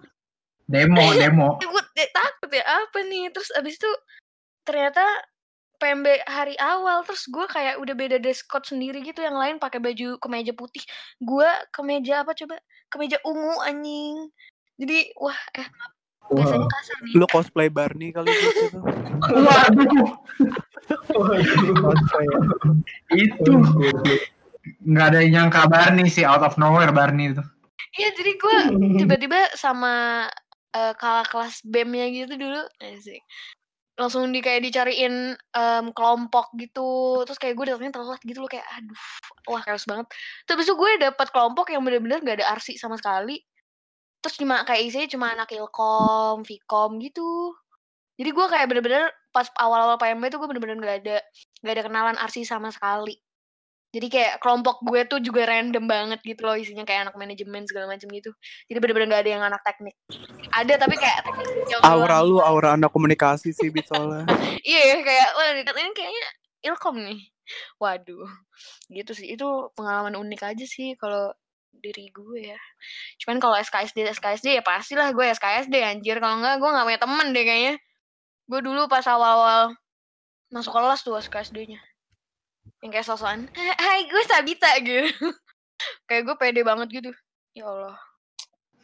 Demo, 0.69 1.01
demo. 1.21 1.57
gue 1.57 1.85
takut 2.13 2.51
ya 2.53 2.65
apa 2.65 2.99
nih? 3.09 3.33
Terus 3.33 3.49
abis 3.57 3.81
itu 3.81 3.91
ternyata 4.69 5.01
PMB 5.81 6.27
hari 6.29 6.55
awal 6.61 7.07
terus 7.09 7.25
gue 7.31 7.47
kayak 7.49 7.81
udah 7.81 7.95
beda 7.95 8.17
dress 8.21 8.45
code 8.45 8.67
sendiri 8.67 9.01
gitu 9.01 9.23
yang 9.25 9.39
lain 9.39 9.57
pakai 9.57 9.81
baju 9.81 10.21
kemeja 10.21 10.53
putih. 10.53 10.85
Gue 11.23 11.49
kemeja 11.73 12.27
apa 12.27 12.37
coba? 12.37 12.61
Kemeja 12.93 13.17
ungu 13.25 13.57
anjing. 13.65 14.29
Jadi 14.77 15.11
wah 15.17 15.39
eh 15.57 15.69
biasanya 16.33 16.69
kasar 16.69 16.97
nih 17.05 17.13
Lu 17.17 17.27
cosplay 17.29 17.69
Barney 17.73 18.09
kali 18.13 18.29
gitu. 18.29 18.81
Waduh, 19.49 20.09
Cosplay. 21.79 22.27
itu. 23.17 23.53
Nggak 24.85 25.07
ada 25.13 25.19
yang 25.25 25.49
nyangka 25.49 25.69
Barney 25.69 26.07
sih 26.09 26.25
out 26.29 26.45
of 26.45 26.57
nowhere 26.61 26.93
Barney 26.93 27.33
itu. 27.33 27.43
iya 27.99 28.13
jadi 28.15 28.33
gue 28.37 28.57
tiba-tiba 29.01 29.57
sama 29.59 30.29
kakak 30.71 31.33
kelas 31.33 31.65
BEM-nya 31.65 32.07
gitu 32.13 32.35
dulu. 32.37 32.63
Asik 32.85 33.25
langsung 33.99 34.31
di 34.31 34.39
kayak 34.39 34.63
dicariin 34.63 35.35
em, 35.35 35.87
kelompok 35.91 36.55
gitu. 36.55 37.19
Terus 37.27 37.39
kayak 37.43 37.59
gue 37.59 37.65
datangnya 37.75 37.99
telat 37.99 38.23
gitu 38.23 38.39
loh 38.47 38.47
kayak 38.47 38.63
aduh 38.79 39.03
wah 39.51 39.63
chaos 39.67 39.83
banget. 39.91 40.07
Terus 40.47 40.71
itu 40.71 40.75
gue 40.79 40.91
dapet 41.03 41.29
kelompok 41.35 41.67
yang 41.75 41.83
bener-bener 41.83 42.23
gak 42.23 42.39
ada 42.39 42.55
arsi 42.55 42.79
sama 42.79 42.95
sekali 42.95 43.43
terus 44.19 44.35
cuma 44.39 44.67
kayak 44.67 44.83
isinya 44.87 45.09
cuma 45.09 45.27
anak 45.35 45.51
ilkom 45.55 46.43
vkom 46.43 46.91
gitu 47.03 47.55
jadi 48.19 48.35
gue 48.35 48.47
kayak 48.51 48.67
bener-bener 48.67 49.15
pas 49.31 49.47
awal-awal 49.63 49.95
PMB 49.95 50.35
tuh 50.35 50.39
gue 50.43 50.49
bener-bener 50.51 50.77
gak 50.83 50.99
ada 51.07 51.17
gak 51.63 51.75
ada 51.79 51.83
kenalan 51.87 52.17
arsi 52.19 52.43
sama 52.43 52.75
sekali 52.75 53.15
Jadi 53.89 54.13
kayak 54.13 54.45
kelompok 54.45 54.85
gue 54.85 55.01
tuh 55.09 55.17
juga 55.17 55.49
random 55.49 55.89
banget 55.89 56.21
gitu 56.21 56.45
loh 56.45 56.61
isinya 56.61 56.85
kayak 56.85 57.09
anak 57.09 57.17
manajemen 57.17 57.65
segala 57.65 57.89
macam 57.89 58.05
gitu. 58.13 58.37
Jadi 58.69 58.79
bener-bener 58.85 59.17
gak 59.17 59.23
ada 59.25 59.33
yang 59.33 59.45
anak 59.49 59.65
teknik. 59.65 59.97
Ada 60.53 60.77
tapi 60.77 61.01
kayak 61.01 61.25
teknik 61.25 61.81
Aura 61.81 62.21
lu 62.21 62.37
aura 62.37 62.77
anak 62.77 62.93
komunikasi 62.93 63.49
sih 63.57 63.73
Bit 63.73 63.89
soalnya. 63.89 64.29
Iya 64.69 65.01
kayak 65.01 65.29
wah 65.33 65.47
ini 65.57 65.65
kayaknya 65.97 66.25
ilkom 66.69 67.01
nih. 67.01 67.33
Waduh. 67.81 68.29
Gitu 68.93 69.17
sih. 69.17 69.33
Itu 69.33 69.73
pengalaman 69.73 70.21
unik 70.21 70.41
aja 70.45 70.69
sih 70.69 70.93
kalau 71.01 71.33
diri 71.79 72.11
gue 72.11 72.53
ya. 72.53 72.61
Cuman 73.19 73.39
kalau 73.39 73.57
SKSD 73.57 74.07
SKSD 74.11 74.59
ya 74.59 74.63
pastilah 74.63 75.11
gue 75.11 75.27
SKSD 75.29 75.75
anjir. 75.81 76.19
Kalau 76.19 76.39
enggak 76.39 76.59
gue 76.59 76.69
gak 76.69 76.87
punya 76.87 77.01
temen 77.01 77.27
deh 77.31 77.45
kayaknya. 77.45 77.75
Gue 78.45 78.61
dulu 78.61 78.87
pas 78.87 79.05
awal-awal 79.05 79.75
masuk 80.49 80.73
kelas 80.73 81.01
tuh 81.03 81.17
SKSD-nya. 81.17 81.81
Yang 82.81 82.91
kayak 82.95 83.07
sosokan, 83.07 83.41
"Eh, 83.53 83.75
hai 83.75 84.07
gue 84.07 84.23
Sabita 84.25 84.71
gitu. 84.81 85.09
kayak 86.09 86.23
gue 86.25 86.37
pede 86.37 86.61
banget 86.63 86.89
gitu. 86.91 87.11
Ya 87.53 87.67
Allah. 87.67 87.97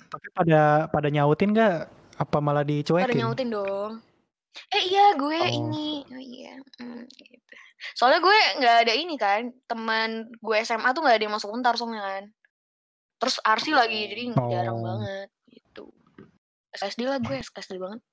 Tapi 0.09 0.27
pada 0.31 0.63
pada 0.89 1.09
nyautin 1.11 1.51
nggak? 1.51 1.79
Apa 2.15 2.39
malah 2.39 2.63
Pada 2.63 2.71
dicuekin? 2.71 3.19
nyautin 3.19 3.51
dong. 3.51 3.99
Eh 4.71 4.83
iya 4.87 5.19
gue 5.19 5.35
Oh. 5.35 5.51
ini. 5.51 6.07
Oh 6.07 6.23
iya. 6.23 6.55
Hmm, 6.79 7.03
gitu. 7.11 7.55
Soalnya 7.99 8.23
gue 8.23 8.37
nggak 8.63 8.77
ada 8.87 8.93
ini 8.95 9.15
kan. 9.19 9.51
Teman 9.67 10.31
gue 10.31 10.57
SMA 10.63 10.95
tuh 10.95 11.03
nggak 11.03 11.17
ada 11.19 11.25
yang 11.27 11.35
masuk 11.35 11.51
untar 11.51 11.75
soalnya 11.75 12.03
kan. 12.03 12.25
Terus 13.25 13.41
Arsi 13.41 13.73
lagi 13.73 14.05
jadi 14.05 14.37
jarang 14.37 14.77
Oh. 14.77 14.85
banget 14.85 15.33
gitu. 15.49 15.89
SKSD 16.71 17.09
lah 17.09 17.17
gue 17.17 17.41
SKSD 17.41 17.81
banget. 17.81 18.05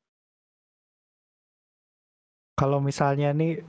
Kalau 2.55 2.79
misalnya 2.79 3.35
nih 3.35 3.59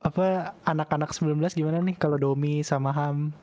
apa 0.00 0.56
anak-anak 0.64 1.12
19 1.12 1.36
gimana 1.52 1.84
nih 1.84 2.00
kalau 2.00 2.16
Domi 2.16 2.64
sama 2.64 2.96
Ham? 2.96 3.36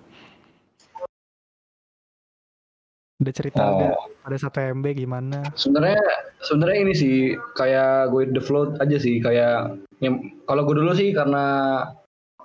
Udah 3.18 3.34
cerita 3.38 3.62
Oh. 3.62 3.78
nggak 3.78 3.98
pada 4.26 4.38
satu 4.40 4.58
MB 4.74 4.86
gimana? 4.98 5.46
sebenarnya 5.54 6.02
sebenarnya 6.42 6.78
ini 6.80 6.94
sih 6.98 7.16
kayak 7.54 8.10
gue 8.10 8.34
the 8.34 8.42
flow 8.42 8.74
aja 8.78 8.98
sih 8.98 9.22
kayak 9.22 9.78
yang 10.02 10.18
kalau 10.50 10.66
gue 10.66 10.74
dulu 10.74 10.90
sih 10.98 11.14
karena 11.14 11.46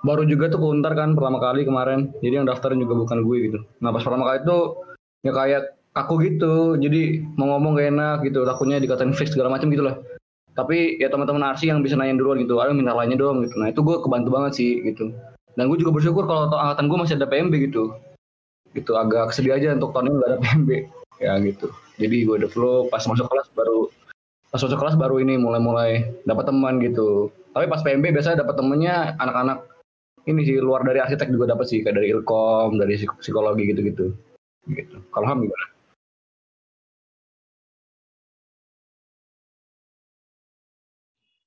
baru 0.05 0.25
juga 0.25 0.49
tuh 0.51 0.61
keuntar 0.61 0.93
kan 0.93 1.17
pertama 1.17 1.41
kali 1.41 1.65
kemarin. 1.65 2.13
Jadi 2.21 2.33
yang 2.41 2.47
daftarin 2.49 2.81
juga 2.81 2.97
bukan 2.97 3.25
gue 3.25 3.37
gitu. 3.49 3.59
Nah 3.81 3.89
pas 3.93 4.03
pertama 4.03 4.25
kali 4.29 4.45
tuh 4.45 4.81
ya 5.25 5.31
kayak 5.33 5.77
kaku 5.93 6.15
gitu. 6.25 6.77
Jadi 6.77 7.25
mau 7.37 7.57
ngomong 7.57 7.77
gak 7.77 7.87
enak 7.93 8.17
gitu. 8.25 8.45
Takutnya 8.45 8.77
dikatain 8.77 9.13
fix 9.15 9.33
segala 9.33 9.53
macam 9.53 9.69
gitu 9.73 9.85
lah. 9.85 9.97
Tapi 10.57 10.97
ya 10.97 11.09
teman-teman 11.09 11.53
Arsi 11.53 11.69
yang 11.69 11.85
bisa 11.85 11.93
nanyain 11.93 12.17
duluan 12.17 12.41
gitu. 12.41 12.57
Ayo 12.61 12.73
minta 12.73 12.93
lainnya 12.93 13.17
dong 13.17 13.45
gitu. 13.45 13.57
Nah 13.61 13.69
itu 13.69 13.81
gue 13.81 14.01
kebantu 14.01 14.29
banget 14.33 14.51
sih 14.57 14.81
gitu. 14.85 15.13
Dan 15.57 15.69
gue 15.73 15.77
juga 15.81 15.93
bersyukur 15.93 16.29
kalau 16.29 16.49
angkatan 16.49 16.85
gue 16.89 16.97
masih 16.97 17.15
ada 17.17 17.29
PMB 17.29 17.53
gitu. 17.69 17.93
Gitu 18.73 18.91
agak 18.93 19.33
sedih 19.33 19.57
aja 19.57 19.73
untuk 19.73 19.93
tahun 19.93 20.09
ini 20.09 20.15
nggak 20.17 20.29
ada 20.29 20.39
PMB 20.41 20.69
ya 21.17 21.33
gitu. 21.41 21.67
Jadi 21.97 22.17
gue 22.25 22.37
flow 22.49 22.89
pas 22.93 23.01
masuk 23.05 23.25
kelas 23.25 23.49
baru 23.57 23.89
pas 24.53 24.61
masuk 24.61 24.77
kelas 24.79 24.95
baru 24.95 25.17
ini 25.17 25.37
mulai-mulai 25.41 26.05
dapat 26.29 26.45
teman 26.45 26.77
gitu. 26.81 27.33
Tapi 27.57 27.65
pas 27.65 27.81
PMB 27.81 28.13
biasanya 28.13 28.45
dapat 28.45 28.55
temennya 28.57 29.17
anak-anak 29.17 29.65
ini 30.27 30.41
sih 30.43 30.59
luar 30.59 30.83
dari 30.83 30.99
arsitek 30.99 31.31
juga 31.31 31.55
dapat 31.55 31.65
sih 31.71 31.79
kayak 31.83 32.03
dari 32.03 32.11
ilkom 32.11 32.75
dari 32.75 32.99
psik- 32.99 33.19
psikologi 33.23 33.63
gitu-gitu. 33.71 34.11
Gitu. 34.67 34.97
Kalau 35.15 35.27
ham 35.27 35.39
gimana? 35.39 35.67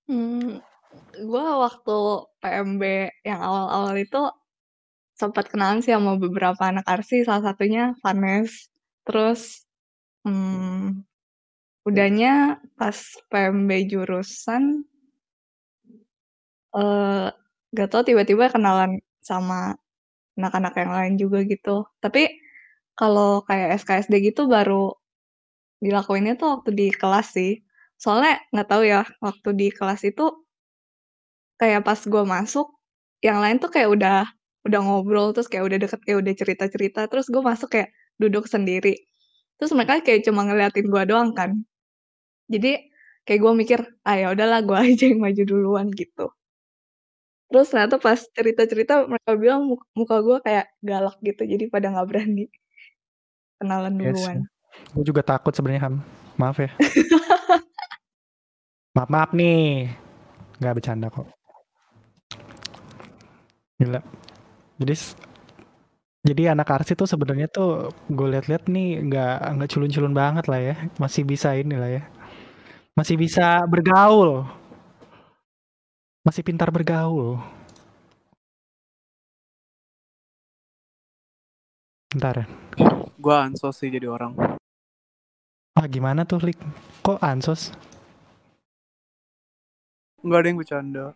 Hmm, 0.08 0.58
gue 1.14 1.46
waktu 1.64 1.98
PMB 2.42 2.82
yang 3.22 3.40
awal-awal 3.44 3.94
itu 4.00 4.22
sempat 5.14 5.52
kenalan 5.52 5.84
sih 5.84 5.92
sama 5.92 6.16
beberapa 6.16 6.58
anak 6.64 6.88
arsi, 6.88 7.22
salah 7.22 7.52
satunya 7.52 7.92
Vanes. 8.00 8.72
Terus, 9.04 9.68
hmm, 10.24 11.04
udahnya 11.84 12.58
pas 12.80 12.96
PMB 13.28 13.70
jurusan, 13.92 14.82
eh 16.74 17.28
gak 17.76 17.88
tau 17.92 18.02
tiba-tiba 18.08 18.44
kenalan 18.54 18.98
sama 19.22 19.74
anak-anak 20.38 20.74
yang 20.80 20.92
lain 20.96 21.14
juga 21.22 21.38
gitu. 21.52 21.86
Tapi 22.04 22.22
kalau 23.00 23.42
kayak 23.48 23.68
SKSD 23.82 24.14
gitu 24.28 24.42
baru 24.50 24.94
dilakuinnya 25.84 26.34
tuh 26.40 26.48
waktu 26.60 26.70
di 26.80 26.86
kelas 27.00 27.26
sih. 27.36 27.52
Soalnya 28.02 28.40
nggak 28.52 28.68
tahu 28.70 28.82
ya, 28.88 29.02
waktu 29.24 29.48
di 29.60 29.68
kelas 29.78 30.00
itu 30.10 30.24
kayak 31.60 31.82
pas 31.86 32.00
gue 32.12 32.24
masuk, 32.24 32.66
yang 33.26 33.38
lain 33.42 33.56
tuh 33.62 33.70
kayak 33.74 33.90
udah 33.92 34.16
udah 34.66 34.80
ngobrol, 34.84 35.32
terus 35.34 35.48
kayak 35.52 35.64
udah 35.68 35.78
deket, 35.84 36.00
kayak 36.04 36.18
udah 36.24 36.34
cerita-cerita, 36.40 37.00
terus 37.10 37.26
gue 37.32 37.42
masuk 37.44 37.68
kayak 37.74 37.90
duduk 38.20 38.44
sendiri. 38.48 38.96
Terus 39.60 39.72
mereka 39.76 40.00
kayak 40.04 40.24
cuma 40.28 40.44
ngeliatin 40.48 40.86
gue 40.88 41.02
doang 41.08 41.30
kan. 41.36 41.50
Jadi 42.52 42.90
kayak 43.26 43.40
gue 43.44 43.52
mikir, 43.62 43.80
ah 44.08 44.16
ya 44.20 44.26
udahlah 44.34 44.60
gue 44.66 44.78
aja 44.86 45.04
yang 45.10 45.20
maju 45.24 45.42
duluan 45.48 45.88
gitu. 45.94 46.32
Terus 47.50 47.66
ternyata 47.66 47.98
pas 47.98 48.20
cerita-cerita 48.30 49.10
mereka 49.10 49.34
bilang 49.34 49.66
mu- 49.66 49.86
muka 49.98 50.22
gue 50.22 50.38
kayak 50.46 50.70
galak 50.80 51.18
gitu, 51.18 51.42
jadi 51.42 51.66
pada 51.66 51.90
nggak 51.90 52.06
berani 52.06 52.46
kenalan 53.58 53.98
Yes. 53.98 54.06
duluan. 54.22 54.38
Gue 54.94 55.04
juga 55.04 55.22
takut 55.26 55.50
sebenarnya 55.50 55.90
Ham. 55.90 55.94
Maaf 56.38 56.56
ya. 56.62 56.70
maaf 58.96 59.10
maaf 59.10 59.30
nih. 59.34 59.90
Nggak 60.62 60.74
bercanda 60.78 61.10
kok. 61.10 61.26
Gila. 63.82 64.00
Jadi 64.78 64.94
jadi 66.20 66.52
anak 66.52 66.68
arsi 66.70 66.92
tuh 66.94 67.08
sebenarnya 67.08 67.48
tuh 67.48 67.90
gue 68.12 68.26
liat-liat 68.28 68.68
nih 68.68 69.08
nggak 69.08 69.36
nggak 69.58 69.70
culun-culun 69.74 70.14
banget 70.14 70.44
lah 70.46 70.60
ya. 70.62 70.74
Masih 71.02 71.26
bisa 71.26 71.52
ini 71.58 71.74
lah 71.74 71.90
ya. 71.98 72.02
Masih 72.94 73.18
bisa 73.18 73.64
bergaul. 73.66 74.46
Masih 76.20 76.44
pintar 76.44 76.68
bergaul. 76.68 77.40
Bentar 82.12 82.44
ya. 82.44 82.46
Gue 83.16 83.32
ansos 83.32 83.80
sih 83.80 83.88
jadi 83.88 84.04
orang. 84.04 84.36
Ah 85.72 85.86
gimana 85.88 86.28
tuh 86.28 86.44
Lik? 86.44 86.60
Kok 87.00 87.24
ansos? 87.24 87.72
Nggak 90.20 90.38
ada 90.44 90.48
yang 90.52 90.58
bercanda. 90.60 91.06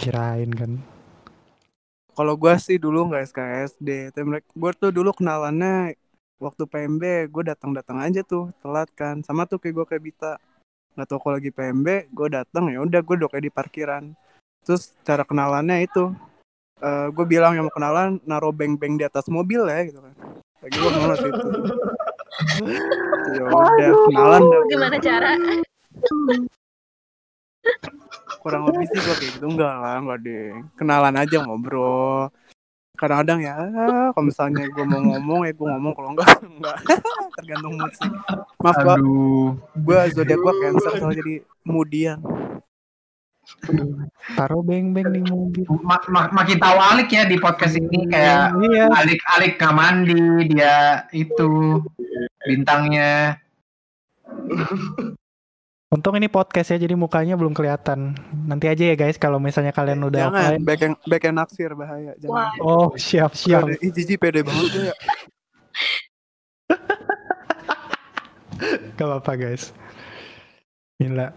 Kirain 0.00 0.48
kan. 0.48 0.80
Kalau 2.16 2.40
gue 2.40 2.54
sih 2.56 2.80
dulu 2.80 3.12
nggak 3.12 3.28
SKSD. 3.28 4.16
Tapi 4.16 4.40
gue 4.40 4.72
tuh 4.72 4.88
dulu 4.88 5.12
kenalannya 5.12 5.92
waktu 6.40 6.64
PMB. 6.64 7.28
Gue 7.28 7.44
datang-datang 7.44 8.00
aja 8.00 8.24
tuh 8.24 8.56
telat 8.64 8.88
kan. 8.96 9.20
Sama 9.20 9.44
tuh 9.44 9.60
kayak 9.60 9.74
gue 9.76 9.84
kayak 9.84 10.04
Bita. 10.08 10.32
Nggak 10.94 11.06
tau 11.10 11.18
kalau 11.18 11.34
lagi 11.38 11.50
PMB, 11.50 11.86
gue 12.14 12.28
datang 12.30 12.70
ya 12.70 12.78
udah 12.82 13.00
gue 13.02 13.16
duduk 13.18 13.34
di 13.38 13.50
parkiran. 13.50 14.14
Terus 14.64 14.94
cara 15.02 15.26
kenalannya 15.26 15.84
itu, 15.84 16.14
eh 16.80 17.06
gue 17.10 17.24
bilang 17.26 17.52
yang 17.58 17.66
mau 17.68 17.74
kenalan 17.74 18.22
naruh 18.24 18.54
beng-beng 18.54 18.96
di 18.96 19.04
atas 19.04 19.26
mobil 19.28 19.66
ya 19.66 19.84
gitu 19.84 20.00
kan. 20.00 20.14
Lagi 20.64 20.76
gue 20.78 20.90
mau 20.90 21.16
situ. 21.18 21.48
ya 23.34 23.44
udah 23.46 23.90
kenalan 24.08 24.42
dah. 24.42 24.60
Gimana 24.70 24.96
cara? 24.98 25.30
kurang 28.44 28.68
lebih 28.68 28.84
sih 28.92 29.00
gue 29.00 29.14
kayak 29.16 29.32
gitu 29.40 29.46
enggak 29.48 29.72
lah 29.72 29.96
enggak 30.04 30.18
deh 30.20 30.52
kenalan 30.76 31.16
aja 31.16 31.36
ngobrol 31.40 32.28
kadang-kadang 32.94 33.42
ya 33.42 33.54
kalau 34.14 34.24
misalnya 34.24 34.64
gue 34.66 34.84
mau 34.86 35.02
ngomong 35.02 35.40
ya 35.44 35.52
gue 35.52 35.66
ngomong 35.66 35.92
kalau 35.92 36.08
enggak 36.14 36.30
enggak 36.58 36.76
tergantung 37.36 37.74
mood 37.74 37.92
sih 37.92 38.10
maaf 38.62 38.76
gue 38.78 38.94
Aduh. 38.94 39.48
gue 39.74 39.98
zodiak 40.14 40.38
gue 40.38 40.52
cancer 40.62 40.92
soalnya 40.96 41.18
jadi 41.18 41.34
kemudian 41.62 42.18
Taruh 44.40 44.64
beng-beng 44.64 45.12
di 45.12 45.20
mobil. 45.20 45.68
Ma- 45.84 46.00
ma- 46.08 46.32
makin 46.32 46.56
tahu 46.56 46.80
Alik 46.80 47.12
ya 47.12 47.28
di 47.28 47.36
podcast 47.36 47.76
ini 47.76 48.08
kayak 48.08 48.56
Iya. 48.56 48.88
Alik 48.88 49.20
Alik 49.36 49.52
nggak 49.60 49.74
mandi 49.76 50.16
dia 50.48 51.04
itu 51.12 51.84
bintangnya 52.40 53.36
Untung 55.94 56.18
ini 56.18 56.26
podcast 56.26 56.74
ya, 56.74 56.82
jadi 56.82 56.98
mukanya 56.98 57.38
belum 57.38 57.54
kelihatan. 57.54 58.18
Nanti 58.50 58.66
aja 58.66 58.82
ya 58.82 58.98
guys, 58.98 59.14
kalau 59.14 59.38
misalnya 59.38 59.70
kalian 59.70 60.02
udah 60.02 60.26
jangan 60.26 60.58
back 60.66 60.80
yang 60.82 60.94
back 61.06 61.22
yang 61.22 61.38
naksir 61.38 61.70
bahaya 61.78 62.18
jangan 62.18 62.50
Oh 62.58 62.98
siap 62.98 63.38
siap. 63.38 63.62
Pede, 63.62 63.78
ih 63.78 63.94
jijik 63.94 64.18
pede 64.18 64.42
banget 64.42 64.90
ya 64.90 64.90
Gak 68.98 69.06
apa-apa 69.06 69.38
guys. 69.38 69.70
Gila. 70.98 71.30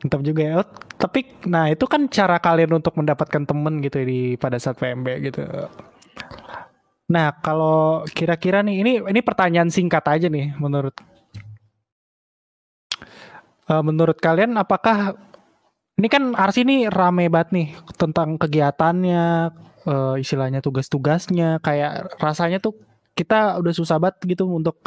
Mantap 0.00 0.24
juga 0.24 0.40
ya. 0.40 0.64
Oh, 0.64 0.68
tapi 0.96 1.28
nah 1.44 1.68
itu 1.68 1.84
kan 1.84 2.08
cara 2.08 2.40
kalian 2.40 2.80
untuk 2.80 2.96
mendapatkan 2.96 3.44
temen 3.44 3.84
gitu 3.84 4.00
ya 4.00 4.08
di 4.08 4.40
pada 4.40 4.56
saat 4.56 4.80
PMB 4.80 5.28
gitu. 5.28 5.44
Nah 7.12 7.36
kalau 7.44 8.08
kira-kira 8.08 8.64
nih 8.64 8.80
ini 8.80 8.92
ini 9.04 9.20
pertanyaan 9.20 9.68
singkat 9.68 10.08
aja 10.08 10.32
nih 10.32 10.56
menurut 10.56 10.96
Eh, 13.68 13.82
menurut 13.84 14.16
kalian 14.16 14.56
apakah 14.56 15.12
ini 16.00 16.08
kan 16.08 16.32
Arsi 16.32 16.64
ini 16.64 16.88
rame 16.88 17.28
banget 17.28 17.48
nih 17.52 17.68
tentang 18.00 18.40
kegiatannya 18.40 19.52
eh, 19.84 20.14
istilahnya 20.22 20.64
tugas-tugasnya 20.64 21.60
kayak 21.60 22.16
rasanya 22.16 22.58
tuh 22.64 22.72
kita 23.12 23.60
udah 23.60 23.72
susah 23.76 24.00
banget 24.00 24.24
gitu 24.24 24.48
untuk 24.48 24.80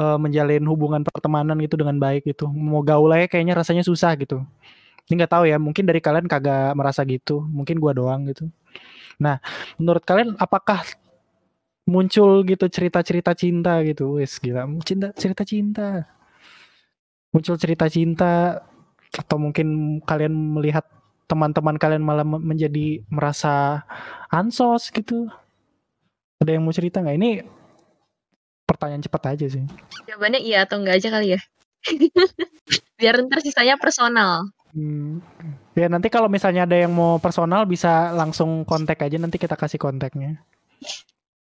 eh, 0.00 0.18
menjalin 0.18 0.64
hubungan 0.64 1.04
pertemanan 1.04 1.56
gitu 1.60 1.76
dengan 1.76 2.00
baik 2.00 2.24
gitu. 2.24 2.48
Mau 2.48 2.80
gaul 2.80 3.12
aja 3.12 3.28
kayaknya 3.28 3.54
rasanya 3.60 3.84
susah 3.84 4.16
gitu. 4.16 4.40
Ini 5.08 5.20
nggak 5.20 5.32
tahu 5.36 5.44
ya 5.50 5.60
mungkin 5.60 5.84
dari 5.84 6.00
kalian 6.00 6.24
kagak 6.30 6.72
merasa 6.78 7.04
gitu 7.04 7.44
mungkin 7.44 7.76
gua 7.82 7.92
doang 7.92 8.24
gitu. 8.32 8.48
Nah 9.20 9.44
menurut 9.76 10.04
kalian 10.08 10.40
apakah 10.40 10.80
muncul 11.84 12.40
gitu 12.48 12.64
cerita-cerita 12.70 13.36
cinta 13.36 13.84
gitu? 13.84 14.16
Wes 14.16 14.40
gila 14.40 14.64
cinta 14.88 15.12
cerita 15.12 15.44
cinta 15.44 16.08
muncul 17.30 17.56
cerita 17.58 17.86
cinta 17.86 18.62
atau 19.10 19.36
mungkin 19.38 19.98
kalian 20.06 20.34
melihat 20.58 20.86
teman-teman 21.30 21.78
kalian 21.78 22.02
malah 22.02 22.26
me- 22.26 22.42
menjadi 22.42 23.06
merasa 23.06 23.86
ansos 24.30 24.90
gitu 24.90 25.30
ada 26.42 26.50
yang 26.50 26.66
mau 26.66 26.74
cerita 26.74 26.98
nggak 26.98 27.18
ini 27.18 27.30
pertanyaan 28.66 29.02
cepat 29.02 29.22
aja 29.34 29.46
sih 29.46 29.64
Jawabannya 30.06 30.40
iya 30.42 30.66
atau 30.66 30.78
enggak 30.78 31.02
aja 31.02 31.08
kali 31.10 31.38
ya. 31.38 31.40
Biar 32.98 33.18
ntar 33.26 33.42
sisanya 33.42 33.74
personal. 33.78 34.46
Hmm. 34.70 35.18
ya 35.74 35.90
nanti 35.90 36.06
kalau 36.06 36.30
misalnya 36.30 36.62
ada 36.62 36.78
yang 36.78 36.94
mau 36.94 37.18
personal 37.18 37.66
bisa 37.66 38.14
langsung 38.14 38.62
kontak 38.62 39.02
aja 39.02 39.18
nanti 39.18 39.34
kita 39.34 39.58
kasih 39.58 39.82
kontaknya 39.82 40.38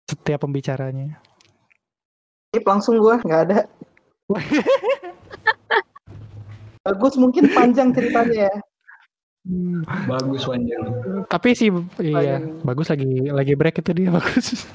setiap 0.10 0.42
pembicaranya 0.42 1.22
langsung 2.66 2.98
gua 2.98 3.22
nggak 3.22 3.42
ada. 3.46 3.60
Bagus 6.82 7.14
mungkin 7.16 7.46
panjang 7.48 7.92
ceritanya 7.92 8.50
ya. 8.50 8.54
Hmm, 9.42 9.82
Bagus 10.06 10.46
panjang. 10.46 10.82
tapi 11.26 11.50
sih 11.52 11.74
iya 11.98 12.38
Paling- 12.38 12.62
bagus 12.62 12.88
lagi 12.88 13.10
lagi 13.28 13.54
break 13.56 13.82
itu 13.82 13.92
dia 13.92 14.14
bagus 14.14 14.70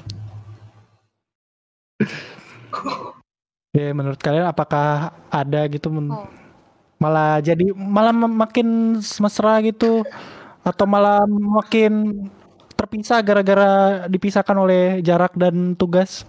ya 3.71 3.93
menurut 3.93 4.17
kalian 4.17 4.43
apakah 4.45 4.87
ada 5.29 5.67
gitu 5.67 5.87
men- 5.87 6.09
Oh. 6.09 6.27
malah 6.97 7.39
jadi 7.39 7.71
malah 7.71 8.11
makin 8.11 8.67
mesra 8.99 9.61
gitu 9.61 10.01
atau 10.61 10.83
malah 10.83 11.23
makin 11.29 12.25
terpisah 12.73 13.21
gara-gara 13.21 13.69
dipisahkan 14.07 14.57
oleh 14.57 14.99
jarak 14.99 15.31
dan 15.33 15.71
tugas 15.73 16.25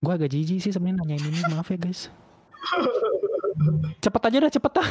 gua 0.00 0.16
agak 0.16 0.32
jijik 0.32 0.58
sih 0.58 0.72
sebenarnya 0.72 1.06
nanyain 1.06 1.22
ini 1.22 1.40
maaf 1.50 1.68
ya 1.68 1.78
guys 1.78 2.08
cepet 4.02 4.22
aja 4.28 4.36
dah 4.46 4.52
cepet 4.52 4.72
dah 4.72 4.88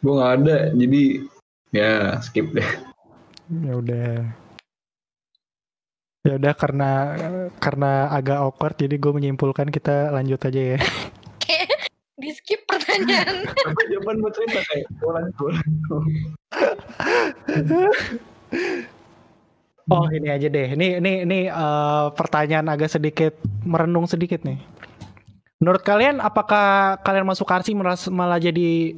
Gue 0.00 0.16
nggak 0.16 0.32
ada, 0.40 0.56
jadi 0.72 1.02
ya 1.76 2.16
skip 2.24 2.56
deh. 2.56 2.64
ya 3.50 3.72
udah 3.76 4.08
ya 6.24 6.32
udah 6.38 6.52
karena 6.56 6.90
karena 7.60 8.08
agak 8.08 8.38
awkward 8.40 8.78
jadi 8.78 8.96
gue 8.96 9.12
menyimpulkan 9.12 9.68
kita 9.68 10.08
lanjut 10.14 10.40
aja 10.40 10.76
ya 10.76 10.78
di 12.20 12.30
skip 12.36 12.60
pertanyaan. 12.68 13.48
Apa 13.48 13.80
jawaban 13.90 14.20
mau 14.20 14.28
cerita 14.28 14.60
kayak 14.68 14.86
"Oh, 15.00 15.12
lanjut, 15.16 15.34
oh, 15.40 15.48
lanjut." 15.48 16.04
oh 19.90 20.06
ini 20.12 20.28
aja 20.28 20.46
deh 20.46 20.68
ini 20.76 21.00
ini 21.00 21.12
ini 21.24 21.38
eh, 21.48 22.06
pertanyaan 22.14 22.68
agak 22.70 22.92
sedikit 22.92 23.34
merenung 23.64 24.06
sedikit 24.06 24.44
nih 24.44 24.60
menurut 25.60 25.82
kalian 25.84 26.18
apakah 26.24 26.96
kalian 27.04 27.28
masuk 27.28 27.46
arsi 27.52 27.76
merasa 27.76 28.08
malah 28.08 28.40
jadi 28.40 28.96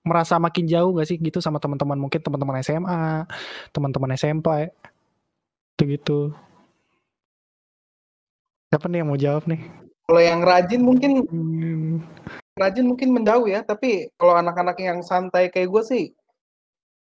merasa 0.00 0.40
makin 0.40 0.64
jauh 0.64 0.96
gak 0.96 1.04
sih 1.04 1.20
gitu 1.20 1.38
sama 1.44 1.60
teman-teman 1.60 2.00
mungkin 2.00 2.18
teman-teman 2.24 2.64
SMA 2.64 3.28
teman-teman 3.76 4.16
SMP 4.16 4.72
itu 5.76 5.82
gitu 5.84 6.18
siapa 8.72 8.88
nih 8.88 9.04
yang 9.04 9.08
mau 9.12 9.20
jawab 9.20 9.44
nih 9.44 9.60
Kalau 10.08 10.24
yang 10.24 10.40
rajin 10.40 10.80
mungkin 10.80 11.28
Hmm, 11.28 12.00
rajin 12.56 12.88
mungkin 12.88 13.12
menjauh 13.12 13.44
ya, 13.44 13.60
tapi 13.60 14.08
kalau 14.16 14.40
anak-anak 14.40 14.80
yang 14.80 15.04
santai 15.04 15.52
kayak 15.52 15.68
gue 15.68 15.82
sih 15.84 16.04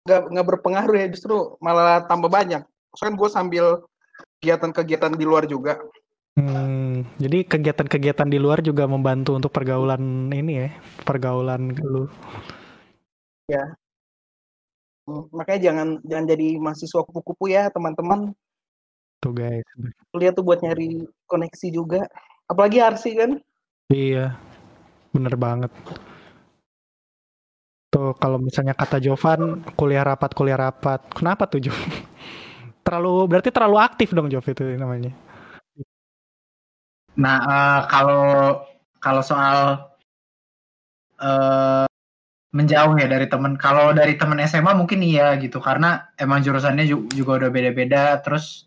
nggak 0.04 0.28
nggak 0.28 0.46
berpengaruh 0.52 0.96
ya, 1.00 1.06
justru 1.08 1.56
malah 1.64 2.04
tambah 2.04 2.28
banyak. 2.28 2.60
Soalnya 2.92 3.16
gue 3.16 3.28
sambil 3.32 3.64
kegiatan-kegiatan 4.40 5.16
di 5.16 5.24
luar 5.24 5.48
juga. 5.48 5.80
Hmm, 6.40 7.20
jadi 7.20 7.38
kegiatan-kegiatan 7.44 8.28
di 8.32 8.38
luar 8.40 8.64
juga 8.64 8.88
membantu 8.88 9.36
untuk 9.36 9.52
pergaulan 9.52 10.32
ini 10.32 10.52
ya 10.64 10.68
pergaulan 11.04 11.76
lu 11.76 12.08
Hmm, 15.10 15.26
Makanya 15.34 15.60
jangan 15.60 15.88
jangan 16.06 16.26
jadi 16.30 16.48
mahasiswa 16.62 17.02
kupu-kupu 17.02 17.50
ya 17.50 17.66
teman-teman. 17.74 18.30
tuh 19.20 19.36
guys 19.36 19.66
Kuliah 20.14 20.32
tuh 20.32 20.44
buat 20.46 20.62
nyari 20.62 21.04
koneksi 21.28 21.66
juga. 21.74 22.06
Apalagi 22.46 22.78
Arsi 22.80 23.14
kan. 23.18 23.36
Iya, 23.90 24.38
bener 25.10 25.34
banget. 25.34 25.70
Tuh 27.90 28.14
kalau 28.16 28.38
misalnya 28.38 28.72
kata 28.72 29.02
Jovan 29.02 29.66
kuliah 29.74 30.06
rapat 30.06 30.30
kuliah 30.32 30.58
rapat, 30.58 31.02
kenapa 31.10 31.50
tuh 31.50 31.58
Jov? 31.58 31.74
Terlalu 32.86 33.28
berarti 33.28 33.50
terlalu 33.50 33.76
aktif 33.82 34.14
dong 34.14 34.30
Jov 34.30 34.46
itu 34.46 34.62
namanya. 34.78 35.10
Nah, 37.18 37.38
eh, 37.42 37.80
kalau 37.90 38.24
kalau 39.02 39.22
soal 39.24 39.88
eh 41.20 41.86
menjauh 42.50 42.98
ya 42.98 43.06
dari 43.06 43.30
temen, 43.30 43.54
kalau 43.54 43.94
dari 43.94 44.18
temen 44.18 44.42
SMA 44.42 44.74
mungkin 44.74 45.00
iya 45.06 45.38
gitu, 45.38 45.62
karena 45.62 46.10
emang 46.18 46.42
jurusannya 46.42 46.82
ju- 46.90 47.06
juga 47.14 47.46
udah 47.46 47.50
beda-beda, 47.54 48.18
terus 48.26 48.66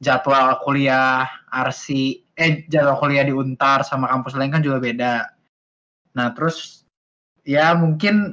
jadwal 0.00 0.56
kuliah 0.64 1.28
arsi, 1.52 2.24
eh 2.32 2.64
jadwal 2.72 2.96
kuliah 2.96 3.24
di 3.28 3.34
Untar 3.36 3.84
sama 3.84 4.08
kampus 4.08 4.32
lain 4.38 4.52
kan 4.54 4.64
juga 4.64 4.80
beda. 4.80 5.14
Nah, 6.16 6.32
terus 6.32 6.88
ya 7.44 7.76
mungkin 7.76 8.32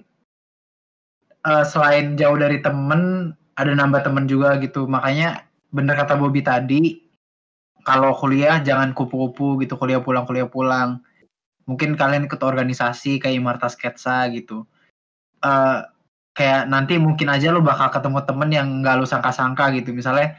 eh, 1.43 1.65
selain 1.67 2.15
jauh 2.15 2.39
dari 2.39 2.63
temen, 2.63 3.35
ada 3.59 3.71
nambah 3.75 4.03
temen 4.07 4.25
juga 4.31 4.55
gitu, 4.63 4.87
makanya 4.87 5.43
bener 5.75 5.95
kata 5.99 6.15
Bobby 6.15 6.39
tadi, 6.39 7.04
kalau 7.85 8.17
kuliah 8.17 8.57
jangan 8.65 8.97
kupu-kupu 8.97 9.61
gitu 9.61 9.77
kuliah 9.77 10.01
pulang 10.01 10.25
kuliah 10.25 10.49
pulang. 10.49 11.05
Mungkin 11.69 11.93
kalian 11.93 12.25
ikut 12.25 12.41
organisasi 12.41 13.21
kayak 13.21 13.37
Imarta 13.37 13.69
Sketsa 13.69 14.25
gitu. 14.33 14.65
Eh 15.45 15.79
kayak 16.35 16.67
nanti 16.67 16.99
mungkin 16.99 17.31
aja 17.31 17.53
lu 17.53 17.63
bakal 17.63 17.87
ketemu 17.93 18.19
temen 18.27 18.49
yang 18.51 18.67
nggak 18.81 18.95
lu 18.99 19.05
sangka-sangka 19.07 19.71
gitu. 19.77 19.93
Misalnya 19.93 20.35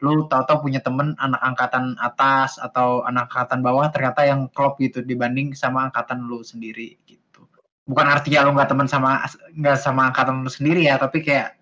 lu 0.00 0.28
tahu-tahu 0.28 0.68
punya 0.68 0.80
temen 0.80 1.12
anak 1.20 1.40
angkatan 1.40 1.96
atas 2.00 2.56
atau 2.56 3.04
anak 3.04 3.28
angkatan 3.32 3.60
bawah 3.60 3.88
ternyata 3.92 4.24
yang 4.24 4.48
klop 4.52 4.80
gitu 4.80 5.04
dibanding 5.04 5.52
sama 5.56 5.88
angkatan 5.88 6.24
lu 6.28 6.40
sendiri 6.44 6.96
gitu. 7.04 7.44
Bukan 7.88 8.06
artinya 8.08 8.48
lu 8.48 8.56
nggak 8.56 8.70
temen 8.72 8.88
sama 8.88 9.24
nggak 9.56 9.76
sama 9.80 10.12
angkatan 10.12 10.44
lu 10.44 10.52
sendiri 10.52 10.88
ya 10.88 10.96
tapi 10.96 11.20
kayak 11.20 11.56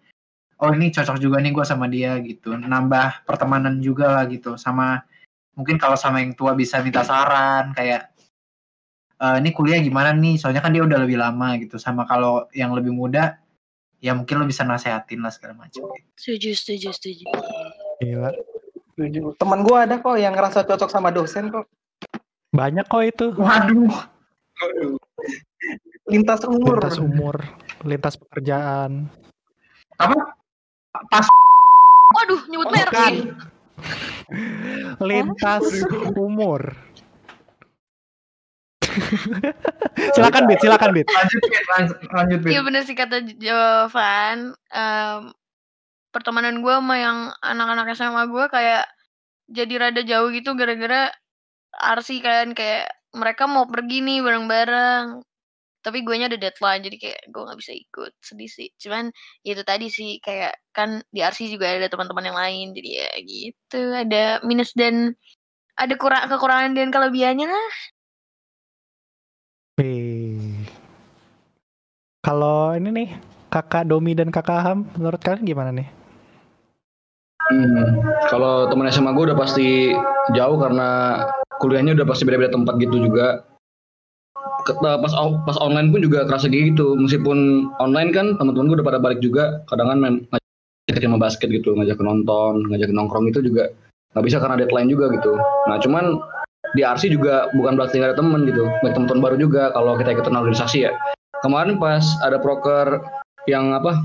oh 0.63 0.71
ini 0.75 0.91
cocok 0.91 1.19
juga 1.23 1.39
nih 1.43 1.51
gue 1.55 1.65
sama 1.67 1.87
dia 1.91 2.19
gitu. 2.23 2.55
Nambah 2.55 3.27
pertemanan 3.27 3.79
juga 3.83 4.15
lah 4.15 4.25
gitu 4.31 4.55
sama 4.55 5.03
mungkin 5.59 5.75
kalau 5.75 5.99
sama 5.99 6.23
yang 6.23 6.39
tua 6.39 6.55
bisa 6.55 6.79
minta 6.79 7.03
saran 7.03 7.75
kayak 7.75 8.15
"Eh, 9.19 9.37
ini 9.43 9.51
kuliah 9.51 9.83
gimana 9.83 10.15
nih 10.15 10.39
soalnya 10.39 10.63
kan 10.63 10.71
dia 10.71 10.87
udah 10.87 11.03
lebih 11.03 11.19
lama 11.19 11.59
gitu 11.59 11.75
sama 11.83 12.07
kalau 12.07 12.47
yang 12.55 12.71
lebih 12.71 12.95
muda 12.95 13.35
ya 13.99 14.15
mungkin 14.15 14.39
lo 14.39 14.47
bisa 14.47 14.63
nasehatin 14.63 15.19
lah 15.19 15.35
segala 15.35 15.59
macam 15.67 15.83
gitu. 15.91 16.07
Setuju, 16.15 16.51
setuju, 16.55 16.89
setuju. 16.95 17.25
Gila. 17.99 18.31
Setuju. 18.95 19.35
Teman 19.35 19.67
gue 19.67 19.75
ada 19.75 19.99
kok 19.99 20.15
yang 20.15 20.39
ngerasa 20.39 20.63
cocok 20.63 20.87
sama 20.87 21.11
dosen 21.11 21.51
kok. 21.51 21.67
Banyak 22.55 22.87
kok 22.87 23.03
itu. 23.03 23.27
waduh 23.35 23.91
Lintas 26.09 26.41
umur. 26.47 26.79
Lintas 26.79 26.99
umur, 27.03 27.37
lintas 27.85 28.15
pekerjaan. 28.17 29.11
apa 29.99 30.15
pas 31.11 31.27
Waduh, 32.09 32.41
nyebut 32.49 32.71
merek. 32.73 33.35
Lintas 35.09 35.65
umur. 36.15 36.77
silakan 40.17 40.45
Bit, 40.51 40.59
silakan 40.63 40.91
Bit. 40.91 41.07
lanjut 41.07 41.43
Bit, 41.47 41.65
lanjut 41.71 41.99
lanjut 42.11 42.39
Bit. 42.43 42.51
Iya 42.51 42.61
bener 42.67 42.83
sih 42.83 42.97
kata 42.99 43.17
Jovan. 43.39 44.55
Em, 44.73 45.23
pertemanan 46.11 46.65
gue 46.65 46.75
sama 46.75 46.97
yang 46.99 47.19
anak-anak 47.45 47.95
SMA 47.95 48.23
gue 48.27 48.45
kayak 48.51 48.85
jadi 49.49 49.75
rada 49.89 50.03
jauh 50.05 50.29
gitu 50.33 50.53
gara-gara 50.59 51.13
Arsi 51.73 52.19
kan 52.25 52.53
kayak 52.57 52.91
mereka 53.15 53.49
mau 53.49 53.65
pergi 53.69 54.03
nih 54.05 54.19
bareng-bareng. 54.25 55.23
Tapi 55.79 56.03
gue 56.03 56.15
ada 56.19 56.35
deadline 56.35 56.83
jadi 56.83 56.97
kayak 56.99 57.21
gue 57.31 57.43
nggak 57.43 57.59
bisa 57.59 57.73
ikut 57.73 58.13
sedih 58.21 58.51
sih. 58.51 58.69
Cuman 58.77 59.15
ya 59.47 59.55
itu 59.55 59.65
tadi 59.65 59.87
sih 59.89 60.19
kayak 60.19 60.59
kan 60.75 61.01
di 61.09 61.23
Arsi 61.23 61.49
juga 61.49 61.71
ada 61.71 61.87
teman-teman 61.87 62.25
yang 62.29 62.39
lain 62.39 62.67
jadi 62.75 62.91
ya 62.91 63.11
gitu 63.23 63.81
ada 63.95 64.25
minus 64.43 64.75
dan 64.75 65.15
ada 65.79 65.95
kurang 65.95 66.27
kekurangan 66.27 66.75
dan 66.75 66.91
kelebihannya 66.91 67.47
lah. 67.47 67.73
Wih. 69.79 70.67
Kalau 72.19 72.75
ini 72.75 72.91
nih, 72.91 73.09
kakak 73.47 73.87
Domi 73.87 74.13
dan 74.13 74.35
kakak 74.35 74.59
Ham, 74.61 74.91
menurut 74.99 75.23
kalian 75.23 75.47
gimana 75.47 75.71
nih? 75.71 75.89
Hmm, 77.49 78.03
kalau 78.29 78.69
teman 78.69 78.91
SMA 78.91 79.15
gue 79.15 79.33
udah 79.33 79.39
pasti 79.39 79.95
jauh 80.37 80.59
karena 80.61 81.23
kuliahnya 81.63 81.97
udah 81.97 82.07
pasti 82.11 82.27
beda-beda 82.27 82.53
tempat 82.53 82.75
gitu 82.83 83.07
juga. 83.07 83.47
Ke- 84.69 84.77
Pas 84.79 85.13
pas 85.49 85.57
online 85.65 85.89
pun 85.89 86.05
juga 86.05 86.29
kerasa 86.29 86.53
gitu. 86.53 86.93
Meskipun 87.01 87.71
online 87.81 88.13
kan 88.13 88.37
teman-teman 88.37 88.69
gue 88.69 88.77
udah 88.79 88.89
pada 88.93 89.01
balik 89.01 89.25
juga. 89.25 89.65
Kadang 89.73 89.89
kan 89.89 89.99
ngajak 90.05 91.01
sama 91.01 91.17
basket 91.17 91.49
gitu, 91.49 91.73
ngajak 91.73 91.97
nonton, 92.05 92.69
ngajak 92.69 92.93
nongkrong 92.93 93.33
itu 93.33 93.41
juga 93.41 93.73
nggak 94.17 94.25
bisa 94.25 94.37
karena 94.41 94.61
deadline 94.61 94.89
juga 94.93 95.09
gitu. 95.17 95.37
Nah 95.69 95.77
cuman 95.81 96.21
di 96.77 96.85
RC 96.85 97.09
juga 97.17 97.49
bukan 97.57 97.81
berarti 97.81 97.97
nggak 97.97 98.13
ada 98.13 98.19
temen 98.21 98.45
gitu. 98.45 98.69
Banyak 98.85 98.95
teman-teman 98.97 99.23
baru 99.25 99.37
juga 99.41 99.73
kalau 99.73 99.97
kita 99.97 100.13
ikutan 100.13 100.37
organisasi 100.37 100.85
ya. 100.89 100.93
Kemarin 101.41 101.81
pas 101.81 102.05
ada 102.21 102.37
proker 102.37 103.01
yang 103.49 103.73
apa 103.73 103.97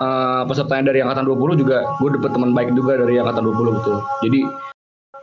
eh, 0.00 0.42
pesertanya 0.48 0.92
dari 0.92 1.00
angkatan 1.04 1.24
20 1.28 1.60
juga 1.60 1.84
gue 2.00 2.10
dapet 2.20 2.30
teman 2.32 2.52
baik 2.52 2.72
juga 2.76 3.00
dari 3.00 3.16
angkatan 3.20 3.44
20 3.48 3.78
gitu 3.80 3.92
jadi 4.24 4.40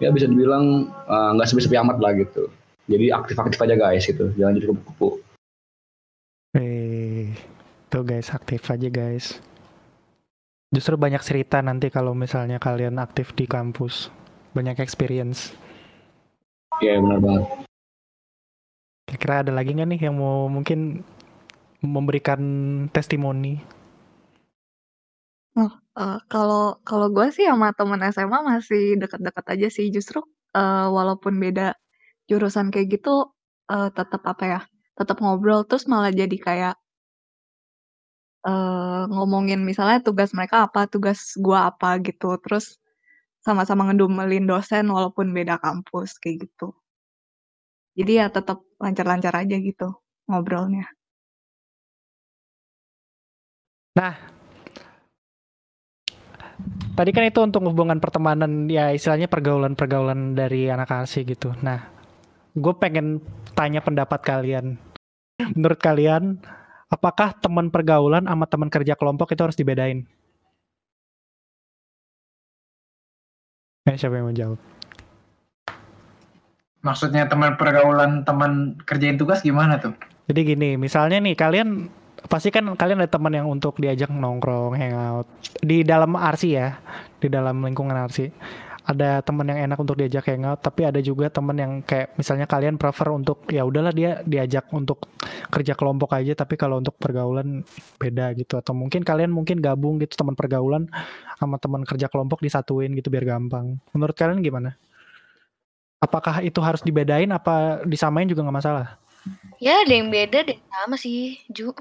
ya 0.01 0.09
bisa 0.13 0.25
dibilang 0.29 0.89
eh, 0.89 1.29
nggak 1.37 1.47
sepi-sepi 1.49 1.77
amat 1.81 1.97
lah 2.01 2.11
gitu 2.17 2.49
jadi 2.87 3.13
aktif-aktif 3.19 3.59
aja 3.61 3.75
guys 3.75 4.03
gitu 4.07 4.31
jangan 4.39 4.55
jadi 4.57 4.67
kupu-kupu 4.71 5.27
Eh, 6.57 7.37
tuh 7.91 8.01
guys 8.01 8.33
aktif 8.33 8.65
aja 8.73 8.89
guys. 8.89 9.37
Justru 10.73 10.97
banyak 10.97 11.21
cerita 11.21 11.61
nanti 11.61 11.93
kalau 11.93 12.17
misalnya 12.17 12.57
kalian 12.57 12.97
aktif 12.97 13.31
di 13.37 13.45
kampus, 13.45 14.09
banyak 14.57 14.81
experience. 14.81 15.53
ya 16.77 16.93
benar 17.01 17.17
banget 17.17 17.45
Kira-kira 19.09 19.33
ada 19.41 19.51
lagi 19.55 19.73
nggak 19.73 19.89
nih 19.89 20.01
yang 20.09 20.15
mau 20.19 20.45
mungkin 20.45 21.01
memberikan 21.81 22.41
testimoni? 22.91 23.61
Eh, 25.57 26.19
kalau 26.29 26.77
kalau 26.85 27.09
gue 27.09 27.33
sih 27.33 27.49
sama 27.49 27.73
temen 27.73 27.97
SMA 28.13 28.39
masih 28.45 28.99
dekat-dekat 29.01 29.45
aja 29.57 29.67
sih. 29.73 29.89
Justru 29.89 30.21
eh, 30.53 30.87
walaupun 30.91 31.33
beda 31.41 31.73
jurusan 32.29 32.67
kayak 32.73 32.87
gitu, 32.99 33.31
eh, 33.71 33.89
tetap 33.97 34.21
apa 34.31 34.43
ya? 34.53 34.61
Tetap 34.97 35.17
ngobrol 35.23 35.61
terus 35.69 35.85
malah 35.91 36.11
jadi 36.21 36.37
kayak 36.47 36.75
eh, 38.47 39.03
ngomongin 39.13 39.59
misalnya 39.69 39.99
tugas 40.07 40.29
mereka 40.37 40.55
apa, 40.67 40.81
tugas 40.93 41.19
gua 41.45 41.59
apa 41.71 41.89
gitu. 42.07 42.27
Terus 42.43 42.65
sama-sama 43.45 43.81
ngedumelin 43.87 44.45
dosen 44.51 44.85
walaupun 44.95 45.27
beda 45.37 45.55
kampus 45.63 46.09
kayak 46.21 46.37
gitu. 46.49 46.67
Jadi 47.97 48.11
ya 48.21 48.25
tetap 48.29 48.61
lancar-lancar 48.83 49.33
aja 49.41 49.55
gitu 49.57 49.87
ngobrolnya. 50.29 50.85
Tadi 56.97 57.13
kan 57.13 57.29
itu 57.29 57.39
untuk 57.45 57.61
hubungan 57.69 58.01
pertemanan 58.01 58.65
ya 58.65 58.89
istilahnya 58.89 59.29
pergaulan-pergaulan 59.29 60.33
dari 60.33 60.65
anak 60.65 60.89
arsi 60.89 61.21
gitu. 61.29 61.53
Nah, 61.61 61.96
gue 62.57 62.73
pengen 62.81 63.21
tanya 63.53 63.85
pendapat 63.85 64.17
kalian. 64.25 64.81
Menurut 65.53 65.77
kalian, 65.77 66.41
apakah 66.89 67.37
teman 67.37 67.69
pergaulan 67.69 68.25
sama 68.25 68.49
teman 68.49 68.69
kerja 68.73 68.97
kelompok 68.97 69.37
itu 69.37 69.41
harus 69.45 69.57
dibedain? 69.57 70.09
Eh, 73.85 73.95
siapa 73.95 74.17
yang 74.17 74.27
mau 74.27 74.35
jawab? 74.35 74.59
Maksudnya 76.81 77.29
teman 77.29 77.55
pergaulan, 77.55 78.25
teman 78.25 78.75
kerjain 78.83 79.21
tugas 79.21 79.45
gimana 79.45 79.77
tuh? 79.77 79.93
Jadi 80.27 80.41
gini, 80.43 80.75
misalnya 80.75 81.21
nih 81.21 81.37
kalian 81.37 81.87
pasti 82.27 82.49
kan 82.49 82.67
kalian 82.73 82.99
ada 83.05 83.11
teman 83.13 83.31
yang 83.31 83.47
untuk 83.47 83.77
diajak 83.79 84.09
nongkrong, 84.11 84.75
hangout 84.75 85.29
di 85.61 85.85
dalam 85.85 86.17
RC 86.17 86.43
ya, 86.51 86.75
di 87.21 87.29
dalam 87.29 87.61
lingkungan 87.63 87.95
RC. 87.95 88.33
Ada 88.87 89.19
teman 89.19 89.43
yang 89.51 89.67
enak 89.67 89.75
untuk 89.83 89.99
diajak 89.99 90.31
hangout, 90.31 90.63
tapi 90.63 90.87
ada 90.87 91.03
juga 91.03 91.27
teman 91.27 91.59
yang 91.59 91.71
kayak 91.83 92.15
misalnya 92.15 92.47
kalian 92.47 92.79
prefer 92.79 93.11
untuk 93.11 93.43
ya 93.51 93.67
udahlah 93.67 93.91
dia 93.91 94.23
diajak 94.23 94.71
untuk 94.71 95.11
kerja 95.51 95.75
kelompok 95.75 96.15
aja, 96.15 96.31
tapi 96.39 96.55
kalau 96.55 96.79
untuk 96.79 96.95
pergaulan 96.95 97.67
beda 97.99 98.31
gitu. 98.39 98.55
Atau 98.55 98.71
mungkin 98.71 99.03
kalian 99.03 99.35
mungkin 99.35 99.59
gabung 99.59 99.99
gitu 99.99 100.15
teman 100.15 100.39
pergaulan 100.39 100.87
sama 101.35 101.59
teman 101.59 101.83
kerja 101.83 102.07
kelompok 102.07 102.39
disatuin 102.39 102.95
gitu 102.95 103.11
biar 103.11 103.27
gampang. 103.27 103.75
Menurut 103.91 104.15
kalian 104.15 104.39
gimana? 104.39 104.79
Apakah 105.99 106.39
itu 106.39 106.63
harus 106.63 106.79
dibedain 106.79 107.27
apa 107.35 107.83
disamain 107.83 108.23
juga 108.23 108.47
nggak 108.47 108.57
masalah? 108.63 108.95
Ya 109.59 109.83
ada 109.83 109.91
yang 109.91 110.07
beda, 110.07 110.47
ada 110.47 110.55
yang 110.55 110.63
sama 110.71 110.95
sih, 110.95 111.43
Ju. 111.51 111.75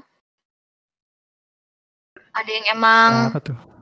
Ada 2.35 2.51
yang 2.51 2.65
emang 2.75 3.31
Apa 3.31 3.39
tuh? 3.39 3.76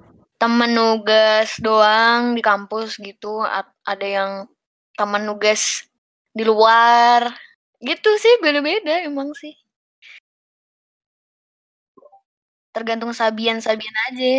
Temen 0.45 0.77
nugas 0.77 1.57
doang 1.57 2.37
di 2.37 2.41
kampus 2.45 3.01
gitu. 3.01 3.41
a- 3.41 3.73
Ada 3.81 4.05
yang 4.05 4.31
temen 4.93 5.25
nugas 5.25 5.89
di 6.29 6.45
luar. 6.45 7.33
Gitu 7.81 8.09
sih, 8.21 8.37
beda-beda 8.45 9.01
emang 9.01 9.33
sih. 9.33 9.57
Tergantung 12.69 13.09
sabian-sabian 13.09 13.95
aja. 14.13 14.33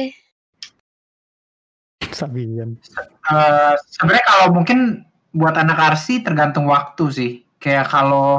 Sabian. 2.15 2.79
Eh, 3.27 3.75
sebenarnya 3.91 4.25
kalau 4.31 4.47
mungkin 4.55 5.03
buat 5.35 5.59
anak 5.59 5.91
arsi 5.91 6.23
tergantung 6.23 6.71
waktu 6.71 7.05
sih. 7.11 7.33
Kayak 7.59 7.91
kalau 7.91 8.39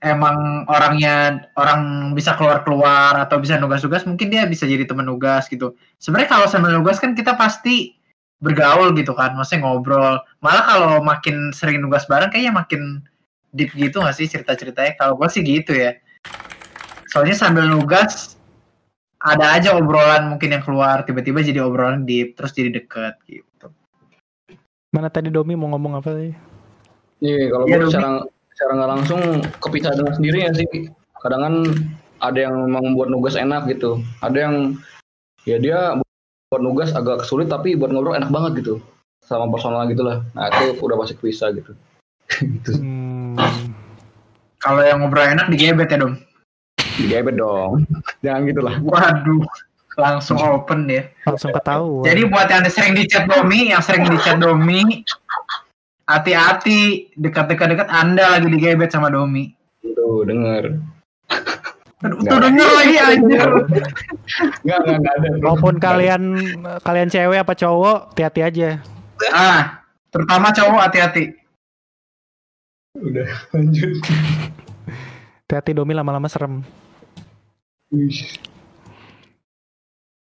emang 0.00 0.64
orangnya 0.68 1.44
orang 1.60 2.12
bisa 2.16 2.32
keluar-keluar 2.36 3.20
atau 3.20 3.36
bisa 3.36 3.60
nugas-nugas, 3.60 4.08
mungkin 4.08 4.32
dia 4.32 4.48
bisa 4.48 4.64
jadi 4.64 4.88
teman 4.88 5.04
nugas 5.04 5.46
gitu. 5.52 5.76
Sebenarnya 6.00 6.40
kalau 6.40 6.46
sama 6.48 6.72
nugas 6.72 6.96
kan 6.96 7.12
kita 7.12 7.36
pasti 7.36 7.96
bergaul 8.40 8.96
gitu 8.96 9.12
kan, 9.12 9.36
maksudnya 9.36 9.68
ngobrol. 9.68 10.16
Malah 10.40 10.64
kalau 10.64 10.92
makin 11.04 11.52
sering 11.52 11.84
nugas 11.84 12.08
bareng 12.08 12.32
kayaknya 12.32 12.56
makin 12.56 13.04
deep 13.52 13.76
gitu 13.76 14.00
gak 14.00 14.16
sih 14.16 14.24
cerita-ceritanya? 14.24 14.96
Kalau 14.96 15.20
gue 15.20 15.28
sih 15.28 15.44
gitu 15.44 15.76
ya. 15.76 15.92
Soalnya 17.12 17.36
sambil 17.36 17.68
nugas 17.68 18.40
ada 19.20 19.52
aja 19.52 19.76
obrolan 19.76 20.32
mungkin 20.32 20.56
yang 20.56 20.64
keluar 20.64 21.04
tiba-tiba 21.04 21.44
jadi 21.44 21.60
obrolan 21.60 22.08
deep 22.08 22.40
terus 22.40 22.56
jadi 22.56 22.72
deket 22.72 23.20
gitu. 23.28 23.68
Mana 24.96 25.12
tadi 25.12 25.28
Domi 25.28 25.52
mau 25.52 25.68
ngomong 25.76 26.00
apa 26.00 26.16
sih? 26.16 26.32
Iya, 27.20 27.52
kalau 27.52 27.64
Iya, 27.68 27.76
gue 27.76 27.80
Domi. 27.84 27.92
secara 27.92 28.12
secara 28.60 28.76
nggak 28.76 28.92
langsung 28.92 29.20
kepisah 29.64 29.96
dengan 29.96 30.12
sendirinya 30.12 30.52
sih. 30.52 30.92
Kadang 31.24 31.40
kan 31.40 31.54
ada 32.20 32.36
yang 32.44 32.68
memang 32.68 32.92
buat 32.92 33.08
nugas 33.08 33.32
enak 33.32 33.64
gitu. 33.72 34.04
Ada 34.20 34.36
yang 34.36 34.76
ya 35.48 35.56
dia 35.56 35.96
buat 36.52 36.60
nugas 36.60 36.92
agak 36.92 37.24
sulit 37.24 37.48
tapi 37.48 37.72
buat 37.72 37.88
ngobrol 37.88 38.20
enak 38.20 38.28
banget 38.28 38.60
gitu. 38.60 38.84
Sama 39.24 39.48
personal 39.48 39.88
gitu 39.88 40.04
lah. 40.04 40.20
Nah 40.36 40.52
itu 40.52 40.76
udah 40.76 40.96
pasti 41.00 41.16
kepisah 41.16 41.56
gitu. 41.56 41.72
gitu. 42.60 42.76
Hmm, 42.76 43.40
Kalau 44.60 44.84
yang 44.84 45.00
ngobrol 45.00 45.24
enak 45.24 45.48
digebet 45.48 45.88
ya 45.88 45.96
dong. 45.96 46.20
Digebet 47.00 47.40
dong. 47.40 47.88
Jangan 48.28 48.44
gitu 48.44 48.60
lah. 48.60 48.76
Waduh, 48.76 49.40
langsung 49.96 50.36
open 50.36 50.84
ya. 50.84 51.08
langsung 51.24 51.56
ketahuan. 51.56 52.04
Jadi 52.04 52.28
buat 52.28 52.44
yang 52.52 52.68
sering 52.68 52.92
di 52.92 53.08
chat 53.08 53.24
Domi, 53.24 53.72
yang 53.72 53.80
sering 53.80 54.04
di 54.04 54.20
chat 54.20 54.36
Domi, 54.36 55.00
hati-hati 56.10 57.14
dekat-dekat-dekat 57.14 57.86
Anda 57.86 58.38
lagi 58.38 58.50
digebet 58.50 58.90
sama 58.90 59.08
Domi. 59.14 59.54
Tuh 59.80 60.26
denger. 60.26 60.76
Aduh, 62.00 62.18
tuh 62.24 62.40
denger 62.40 62.68
lagi 62.74 62.96
anjir. 62.96 63.48
Enggak, 64.64 64.78
enggak, 64.82 64.96
enggak 64.98 65.14
ada. 65.20 65.28
Maupun 65.44 65.76
kalian 65.78 66.22
kalian 66.82 67.08
cewek 67.12 67.44
apa 67.44 67.54
cowok, 67.54 68.16
hati-hati 68.16 68.40
aja. 68.40 68.68
Ah, 69.30 69.84
terutama 70.08 70.50
cowok 70.50 70.80
hati-hati. 70.90 71.24
Udah 72.98 73.30
lanjut. 73.54 74.00
Hati-hati 75.46 75.70
Domi 75.76 75.92
lama-lama 75.94 76.26
serem. 76.26 76.64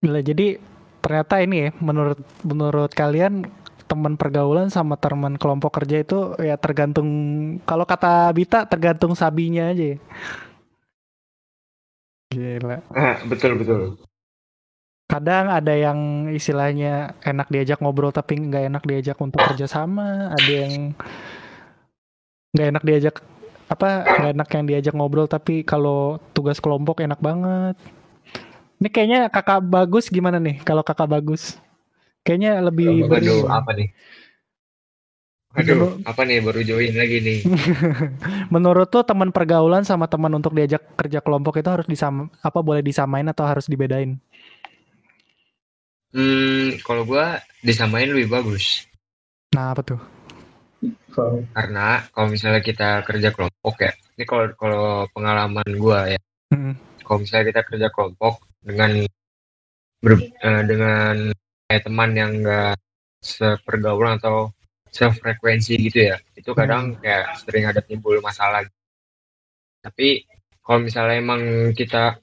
Gila, 0.01 0.21
jadi 0.25 0.57
ternyata 1.05 1.45
ini 1.45 1.69
ya 1.69 1.71
menurut 1.81 2.21
menurut 2.41 2.93
kalian 2.97 3.45
teman 3.91 4.15
pergaulan 4.15 4.71
sama 4.71 4.95
teman 4.95 5.35
kelompok 5.35 5.83
kerja 5.83 6.07
itu 6.07 6.39
ya 6.39 6.55
tergantung 6.55 7.11
kalau 7.67 7.83
kata 7.83 8.31
Bita 8.31 8.63
tergantung 8.71 9.19
sabinya 9.19 9.75
aja. 9.75 9.99
Gila. 12.31 12.87
Ah, 12.95 13.19
betul 13.27 13.59
betul. 13.59 13.99
Kadang 15.11 15.51
ada 15.51 15.75
yang 15.75 16.31
istilahnya 16.31 17.19
enak 17.27 17.51
diajak 17.51 17.83
ngobrol 17.83 18.15
tapi 18.15 18.39
nggak 18.39 18.71
enak 18.71 18.85
diajak 18.87 19.19
untuk 19.19 19.43
kerja 19.43 19.67
sama, 19.67 20.31
ada 20.31 20.53
yang 20.55 20.95
nggak 22.55 22.69
enak 22.71 22.85
diajak 22.87 23.17
apa 23.67 24.07
nggak 24.07 24.33
enak 24.39 24.49
yang 24.55 24.65
diajak 24.71 24.95
ngobrol 24.95 25.27
tapi 25.27 25.67
kalau 25.67 26.23
tugas 26.31 26.63
kelompok 26.63 27.03
enak 27.03 27.19
banget. 27.19 27.75
Ini 28.79 28.89
kayaknya 28.89 29.21
kakak 29.35 29.67
bagus 29.67 30.07
gimana 30.07 30.39
nih 30.39 30.63
kalau 30.63 30.87
kakak 30.87 31.11
bagus? 31.11 31.59
Kayaknya 32.21 32.53
lebih 32.61 33.09
Waduh, 33.09 33.49
apa 33.49 33.71
nih? 33.73 33.89
Aduh, 35.51 35.67
Menurut- 35.67 36.07
apa 36.07 36.21
nih 36.23 36.39
baru 36.47 36.61
join 36.63 36.95
lagi 36.95 37.19
nih? 37.19 37.39
Menurut 38.55 38.87
tuh 38.87 39.03
teman 39.03 39.35
pergaulan 39.35 39.83
sama 39.83 40.07
teman 40.07 40.31
untuk 40.37 40.55
diajak 40.55 40.79
kerja 40.95 41.19
kelompok 41.19 41.59
itu 41.59 41.67
harus 41.67 41.89
disam 41.91 42.31
apa 42.39 42.59
boleh 42.63 42.85
disamain 42.85 43.27
atau 43.27 43.43
harus 43.43 43.67
dibedain? 43.67 44.15
Hmm, 46.11 46.79
kalau 46.87 47.03
gua 47.03 47.39
disamain 47.63 48.07
lebih 48.07 48.31
bagus. 48.31 48.87
Nah, 49.51 49.75
apa 49.75 49.83
tuh? 49.83 50.01
Karena 51.51 52.07
kalau 52.15 52.31
misalnya 52.31 52.63
kita 52.63 53.03
kerja 53.03 53.35
kelompok 53.35 53.75
ya, 53.83 53.93
ini 54.15 54.25
kalau 54.25 54.45
kalau 54.55 54.85
pengalaman 55.11 55.67
gua 55.75 56.07
ya, 56.07 56.21
Mm. 56.51 56.75
kalau 57.03 57.19
misalnya 57.23 57.47
kita 57.51 57.63
kerja 57.67 57.89
kelompok 57.91 58.39
dengan 58.63 59.03
ber- 59.99 60.31
eh, 60.31 60.63
dengan 60.63 61.15
kayak 61.71 61.87
teman 61.87 62.11
yang 62.19 62.43
enggak 62.43 62.75
sepergaulan 63.23 64.19
atau 64.19 64.51
sefrekuensi 64.91 65.79
gitu 65.87 66.11
ya, 66.11 66.19
itu 66.35 66.51
kadang 66.51 66.99
kayak 66.99 67.39
sering 67.39 67.71
ada 67.71 67.79
timbul 67.79 68.19
masalah. 68.19 68.67
Tapi 69.79 70.27
kalau 70.59 70.83
misalnya 70.83 71.23
emang 71.23 71.71
kita 71.79 72.19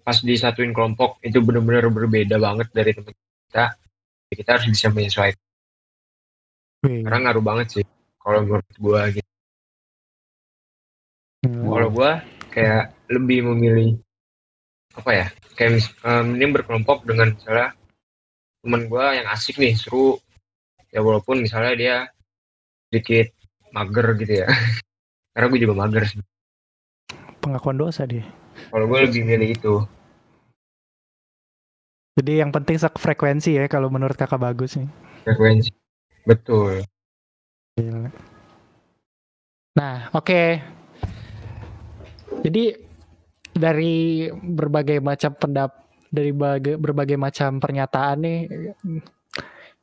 pas 0.00 0.16
disatuin 0.24 0.72
kelompok 0.72 1.20
itu 1.20 1.44
benar-benar 1.44 1.92
berbeda 1.92 2.40
banget 2.40 2.72
dari 2.72 2.96
teman 2.96 3.12
kita, 3.12 3.76
ya 4.32 4.34
kita 4.40 4.50
harus 4.56 4.66
bisa 4.72 4.88
menyesuaikan. 4.88 5.44
Wih, 6.88 7.04
Karena 7.04 7.18
ngaruh 7.28 7.44
banget 7.44 7.66
sih 7.76 7.84
kalau 8.16 8.48
menurut 8.48 8.64
gua 8.80 9.12
gitu. 9.12 9.28
gila. 11.44 11.68
Kalau 11.68 11.88
gua 11.92 12.10
kayak 12.48 12.96
lebih 13.12 13.44
memilih 13.52 14.00
apa 14.98 15.10
ya? 15.14 15.26
Kayak 15.54 15.70
mis- 15.78 15.94
eh, 15.94 16.22
mending 16.26 16.50
berkelompok 16.58 17.06
dengan 17.06 17.30
misalnya 17.38 17.70
teman 18.60 18.82
gua 18.90 19.14
yang 19.14 19.30
asik 19.30 19.56
nih, 19.62 19.78
seru. 19.78 20.18
Ya 20.90 21.00
walaupun 21.04 21.38
misalnya 21.44 21.72
dia 21.78 21.96
sedikit 22.90 23.30
mager 23.70 24.06
gitu 24.18 24.34
ya. 24.42 24.48
Karena 25.32 25.46
gue 25.54 25.60
juga 25.62 25.74
mager 25.78 26.04
sih. 26.08 26.20
pengakuan 27.38 27.78
dosa 27.78 28.02
dia. 28.04 28.26
Kalau 28.68 28.84
gue 28.90 28.98
lebih 29.06 29.22
milih 29.22 29.54
itu. 29.54 29.74
Jadi 32.18 32.42
yang 32.42 32.50
penting 32.50 32.74
frekuensi 32.76 33.54
ya 33.54 33.70
kalau 33.70 33.86
menurut 33.94 34.18
kakak 34.18 34.42
bagus 34.42 34.74
nih. 34.74 34.90
Frekuensi. 35.22 35.70
Betul. 36.26 36.82
Gila. 37.78 38.10
Nah, 39.78 40.10
oke. 40.10 40.58
Jadi 42.42 42.87
dari 43.58 44.30
berbagai 44.30 45.02
macam 45.02 45.34
pendap 45.34 45.90
dari 46.08 46.32
baga- 46.32 46.78
berbagai 46.80 47.20
macam 47.20 47.60
pernyataan 47.60 48.16
nih 48.24 48.38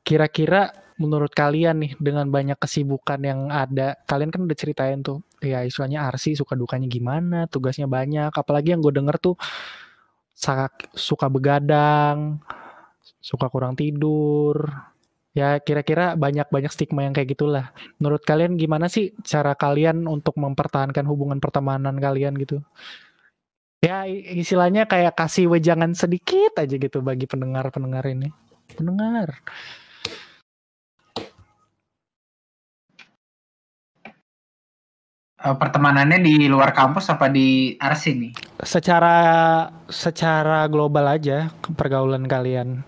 kira-kira 0.01 0.73
menurut 0.95 1.31
kalian 1.35 1.83
nih 1.83 1.91
dengan 1.99 2.31
banyak 2.31 2.55
kesibukan 2.55 3.19
yang 3.19 3.51
ada, 3.51 3.99
kalian 4.07 4.31
kan 4.31 4.47
udah 4.47 4.55
ceritain 4.55 5.03
tuh, 5.03 5.19
ya 5.43 5.59
istilahnya 5.67 6.07
Arsi 6.07 6.39
suka 6.39 6.55
dukanya 6.55 6.87
gimana, 6.87 7.51
tugasnya 7.51 7.83
banyak, 7.83 8.31
apalagi 8.31 8.71
yang 8.71 8.79
gue 8.79 8.95
denger 8.95 9.19
tuh 9.19 9.35
suka 10.95 11.27
begadang, 11.27 12.39
suka 13.19 13.51
kurang 13.51 13.75
tidur, 13.75 14.71
ya 15.35 15.59
kira-kira 15.59 16.15
banyak-banyak 16.15 16.71
stigma 16.71 17.03
yang 17.03 17.11
kayak 17.11 17.35
gitulah. 17.35 17.75
Menurut 17.99 18.23
kalian 18.23 18.55
gimana 18.55 18.87
sih 18.87 19.11
cara 19.27 19.51
kalian 19.51 20.07
untuk 20.07 20.39
mempertahankan 20.39 21.03
hubungan 21.11 21.43
pertemanan 21.43 21.99
kalian 21.99 22.39
gitu? 22.39 22.63
Ya 23.85 24.09
istilahnya 24.09 24.89
kayak 24.89 25.13
kasih 25.13 25.45
wejangan 25.45 25.93
sedikit 25.93 26.57
aja 26.57 26.73
gitu 26.73 27.05
bagi 27.05 27.29
pendengar-pendengar 27.29 28.01
ini. 28.09 28.33
Pendengar. 28.73 29.45
Eh, 35.45 35.53
pertemanannya 35.61 36.17
di 36.25 36.49
luar 36.49 36.73
kampus 36.73 37.13
apa 37.13 37.29
di 37.29 37.77
Arsi 37.77 38.17
nih? 38.17 38.33
Secara 38.65 39.17
secara 39.85 40.65
global 40.65 41.05
aja 41.05 41.53
pergaulan 41.77 42.25
kalian. 42.25 42.81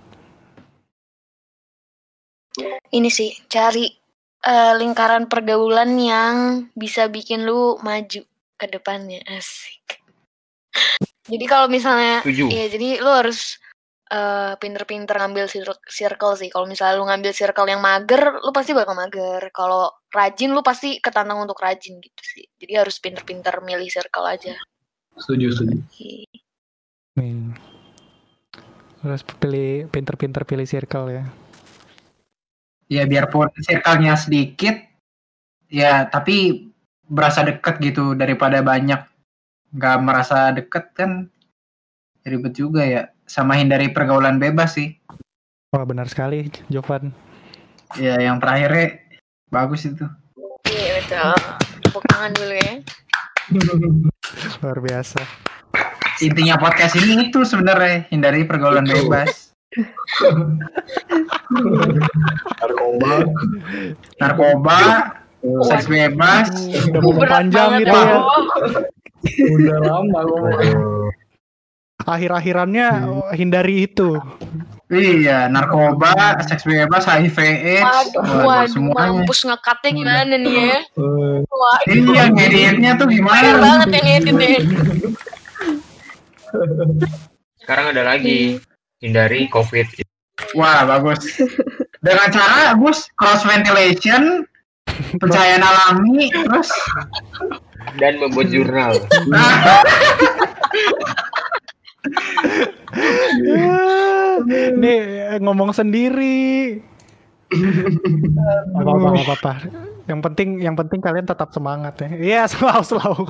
Ini 2.89 3.09
sih 3.13 3.37
cari 3.45 3.85
eh, 4.41 4.73
lingkaran 4.81 5.29
pergaulan 5.29 5.93
yang 6.01 6.35
bisa 6.73 7.05
bikin 7.05 7.45
lu 7.45 7.77
maju 7.85 8.25
ke 8.57 8.65
depannya. 8.65 9.21
Asik. 9.29 9.76
Jadi 11.27 11.45
kalau 11.45 11.67
misalnya. 11.67 12.23
Iya, 12.23 12.65
jadi 12.71 13.03
lu 13.03 13.11
harus 13.11 13.59
eh, 14.07 14.53
pinter-pinter 14.55 15.19
ngambil 15.19 15.51
cir- 15.51 15.83
circle 15.91 16.39
sih. 16.39 16.47
Kalau 16.47 16.63
misalnya 16.63 16.95
lu 16.95 17.05
ngambil 17.05 17.31
circle 17.35 17.67
yang 17.67 17.83
mager, 17.83 18.39
lu 18.39 18.51
pasti 18.55 18.71
bakal 18.71 18.95
mager. 18.95 19.51
Kalau 19.51 19.91
rajin, 20.07 20.55
lu 20.55 20.63
pasti 20.63 21.03
ketantang 21.03 21.43
untuk 21.43 21.59
rajin 21.59 21.99
gitu 21.99 22.23
sih. 22.23 22.47
Jadi 22.55 22.73
harus 22.79 22.95
pinter-pinter 23.03 23.59
milih 23.59 23.91
circle 23.91 24.23
aja. 24.23 24.55
Setuju, 25.19 25.47
setuju. 25.51 25.77
Nih. 27.17 27.51
Harus 29.03 29.21
pilih 29.25 29.91
pinter-pinter 29.91 30.41
pilih 30.47 30.65
circle 30.65 31.11
ya. 31.11 31.23
Ya 32.87 33.03
biarpun 33.03 33.51
circle-nya 33.59 34.15
sedikit, 34.15 34.79
ya 35.67 36.07
tapi 36.07 36.71
berasa 37.03 37.43
deket 37.43 37.83
gitu 37.83 38.15
daripada 38.15 38.63
banyak 38.63 39.03
nggak 39.75 39.97
merasa 40.03 40.51
deket 40.55 40.93
kan 40.95 41.31
ribet 42.27 42.53
juga 42.55 42.83
ya. 42.83 43.11
Sama 43.27 43.59
hindari 43.59 43.91
pergaulan 43.91 44.39
bebas 44.39 44.79
sih. 44.79 44.95
Wah 45.75 45.83
benar 45.83 46.07
sekali, 46.07 46.47
Jovan. 46.71 47.11
Ya 47.99 48.15
yang 48.19 48.39
terakhirnya 48.39 49.03
bagus 49.51 49.87
itu. 49.87 50.07
Iya, 50.67 50.99
betul. 51.03 51.35
Tepuk 51.83 52.03
tangan 52.11 52.31
dulu 52.35 52.55
ya. 52.55 52.73
Luar 54.63 54.79
biasa. 54.83 55.21
Intinya 56.19 56.57
podcast 56.57 56.97
ini 56.97 57.29
itu 57.29 57.45
sebenarnya 57.45 58.09
hindari 58.09 58.43
pergaulan 58.43 58.89
Itu. 58.89 59.05
bebas. 59.05 59.53
Narkoba. 62.57 63.13
Narkoba, 64.17 64.79
seks 65.69 65.85
bebas. 65.85 66.47
Udah 66.89 67.01
mau 67.05 67.13
panjang 67.21 67.69
gitu 67.85 67.93
ya. 67.93 68.17
Udah 69.25 69.77
lama 69.81 70.19
ngomongnya. 70.25 70.73
Aduh. 70.73 71.09
Akhir-akhirannya 72.07 72.87
oh, 73.09 73.27
hindari 73.35 73.83
itu. 73.89 74.15
Iya, 74.87 75.51
narkoba, 75.51 76.39
seks 76.47 76.63
bebas, 76.63 77.03
HIV, 77.03 77.35
AIDS, 77.43 78.15
Waduh, 78.15 78.71
semuanya. 78.71 79.19
mampus 79.19 79.43
ngekatnya 79.43 79.89
gimana 79.91 80.35
nih 80.39 80.53
ya? 80.55 80.79
Waduh, 80.95 81.83
Iya, 81.91 82.23
ngeditnya 82.31 82.91
tuh 82.95 83.07
gimana? 83.11 83.59
banget 83.59 83.89
yang 83.99 84.23
ngedit. 84.23 84.63
Sekarang 87.59 87.91
ada 87.91 88.03
lagi 88.15 88.63
hindari 89.03 89.51
COVID 89.51 90.07
Wah, 90.55 90.87
bagus. 90.87 91.19
Dengan 91.99 92.29
cara, 92.31 92.71
Gus, 92.79 93.09
cross 93.19 93.43
ventilation, 93.43 94.47
pencahayaan 95.19 95.65
alami, 95.65 96.31
terus 96.31 96.69
dan 97.95 98.19
membuat 98.19 98.51
jurnal. 98.51 98.93
Nih 104.77 104.99
ngomong 105.39 105.71
sendiri. 105.71 106.79
Apa 108.75 108.91
apa 108.91 109.07
apa 109.15 109.33
apa. 109.39 109.51
Yang 110.07 110.19
penting 110.23 110.49
yang 110.63 110.75
penting 110.75 110.99
kalian 111.03 111.27
tetap 111.27 111.51
semangat 111.51 111.95
ya. 112.03 112.09
Iya 112.15 112.41
selalu 112.51 112.83
selalu. 112.83 113.23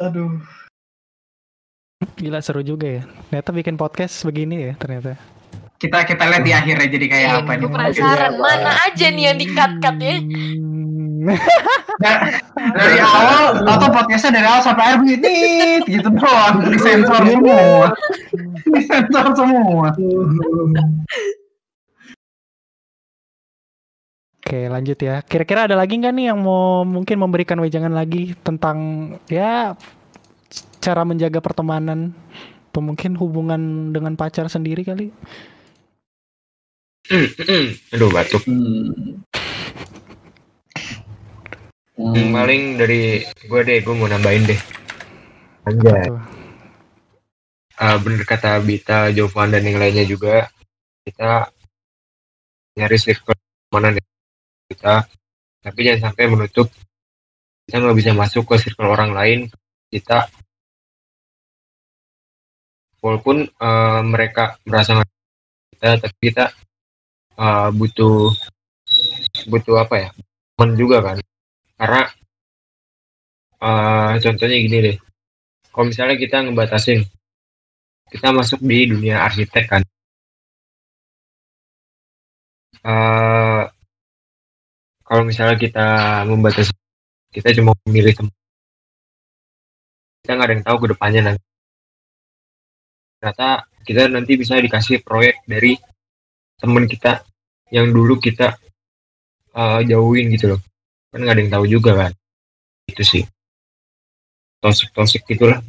aduh. 0.00 0.32
Gila 2.20 2.40
seru 2.44 2.60
juga 2.60 3.00
ya. 3.00 3.02
Ternyata 3.32 3.50
bikin 3.56 3.76
podcast 3.80 4.20
begini 4.24 4.68
ya 4.68 4.72
ternyata. 4.76 5.16
Kita 5.84 6.00
kita 6.08 6.24
lihat 6.24 6.42
di 6.48 6.52
akhirnya 6.56 6.88
jadi 6.88 7.06
kayak 7.12 7.28
Iya, 7.28 7.38
apa 7.44 7.52
nih. 7.60 7.68
penasaran 7.68 8.32
mana 8.40 8.72
aja 8.88 9.06
nih 9.12 9.24
yang 9.28 9.36
di-cut-cut 9.36 9.96
ya? 10.00 10.16
Hmm. 10.16 10.72
Nah, 11.94 12.26
dari 12.74 12.98
awal, 12.98 13.62
atau 13.70 13.86
podcastnya 13.86 14.42
dari 14.42 14.46
awal 14.50 14.66
sampai 14.66 14.82
akhir 14.82 14.98
begini, 15.06 15.36
gitu 15.86 16.10
doang, 16.10 16.66
disensor 16.66 17.22
semua, 17.22 17.86
disensor 18.66 19.26
semua. 19.38 19.88
Oke 24.42 24.66
lanjut 24.66 24.98
ya. 24.98 25.22
Kira-kira 25.22 25.70
ada 25.70 25.78
lagi 25.78 25.96
nggak 25.96 26.12
nih 26.12 26.26
yang 26.34 26.42
mau 26.42 26.82
mungkin 26.82 27.16
memberikan 27.16 27.62
wejangan 27.62 27.94
lagi 27.94 28.34
tentang 28.42 28.76
ya 29.30 29.78
cara 30.82 31.02
menjaga 31.06 31.38
pertemanan 31.40 32.10
atau 32.68 32.82
mungkin 32.82 33.14
hubungan 33.16 33.94
dengan 33.94 34.18
pacar 34.18 34.50
sendiri 34.50 34.82
kali? 34.82 35.14
Aduh 37.92 38.08
batuk. 38.08 38.40
Hmm. 38.48 39.20
Hmm, 41.94 42.34
paling 42.34 42.80
dari 42.80 43.22
gue 43.22 43.60
deh, 43.62 43.78
gue 43.84 43.94
mau 43.94 44.08
nambahin 44.10 44.48
deh. 44.50 44.60
Anjay. 45.68 46.10
Ah, 47.78 47.96
bener 48.00 48.24
kata 48.24 48.58
Bita, 48.64 49.12
Jovan 49.14 49.52
dan 49.52 49.62
yang 49.62 49.78
lainnya 49.78 50.02
juga 50.02 50.48
kita 51.04 51.52
nyari 52.74 52.98
circle 52.98 53.36
mana 53.70 53.94
kita, 54.66 55.06
tapi 55.62 55.78
jangan 55.86 56.10
sampai 56.10 56.24
menutup 56.26 56.66
kita 57.66 57.76
nggak 57.78 57.98
bisa 57.98 58.10
masuk 58.16 58.42
ke 58.48 58.54
circle 58.58 58.90
orang 58.90 59.12
lain. 59.14 59.40
Kita 59.92 60.26
walaupun 63.04 63.44
eh, 63.46 64.00
mereka 64.02 64.58
merasa 64.66 65.04
kita 65.70 66.00
tapi 66.00 66.16
kita 66.32 66.50
eh, 67.38 67.68
butuh 67.74 68.30
butuh 69.50 69.76
apa 69.82 69.94
ya 70.02 70.08
teman 70.54 70.70
juga 70.78 70.96
kan. 71.02 71.16
Karena 71.78 72.02
eh, 73.62 74.12
contohnya 74.24 74.56
gini 74.60 74.78
deh. 74.86 74.96
Kalau 75.74 75.86
misalnya 75.90 76.16
kita 76.18 76.36
ngebatasin 76.46 77.00
kita 78.12 78.28
masuk 78.30 78.60
di 78.62 78.78
dunia 78.92 79.26
arsitek 79.26 79.64
kan. 79.66 79.82
Eh, 82.84 83.62
kalau 85.04 85.22
misalnya 85.24 85.56
kita 85.56 85.86
membatasi 86.28 86.72
kita 87.34 87.50
cuma 87.56 87.72
memilih 87.86 88.14
teman 88.14 88.34
kita 90.24 90.40
nggak 90.40 90.48
ada 90.48 90.54
yang 90.56 90.64
tahu 90.64 90.76
ke 90.80 90.86
depannya 90.96 91.20
nanti. 91.20 91.44
Ternyata 93.20 93.48
kita 93.84 94.02
nanti 94.08 94.32
bisa 94.40 94.56
dikasih 94.56 95.04
proyek 95.04 95.44
dari 95.44 95.76
teman 96.58 96.84
kita 96.86 97.22
yang 97.72 97.90
dulu 97.90 98.18
kita 98.18 98.54
eh, 99.54 99.80
jauhin 99.86 100.30
gitu 100.34 100.54
loh 100.54 100.60
kan 101.14 101.22
nggak 101.22 101.34
ada 101.34 101.40
yang 101.42 101.52
tahu 101.54 101.64
juga 101.70 101.90
kan 101.94 102.12
itu 102.90 103.02
sih 103.02 103.22
toxic 104.58 104.90
toxic 104.90 105.22
gitulah 105.28 105.62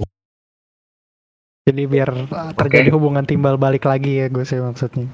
Jadi 1.66 1.90
biar 1.90 2.30
uh, 2.30 2.54
terjadi 2.54 2.94
hubungan 2.94 3.26
timbal 3.26 3.58
balik 3.58 3.90
lagi 3.90 4.22
ya 4.22 4.30
gue 4.30 4.46
sih 4.46 4.62
maksudnya. 4.62 5.10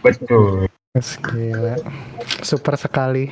betul 0.00 0.64
gila. 0.96 1.76
Super 2.40 2.80
sekali. 2.80 3.28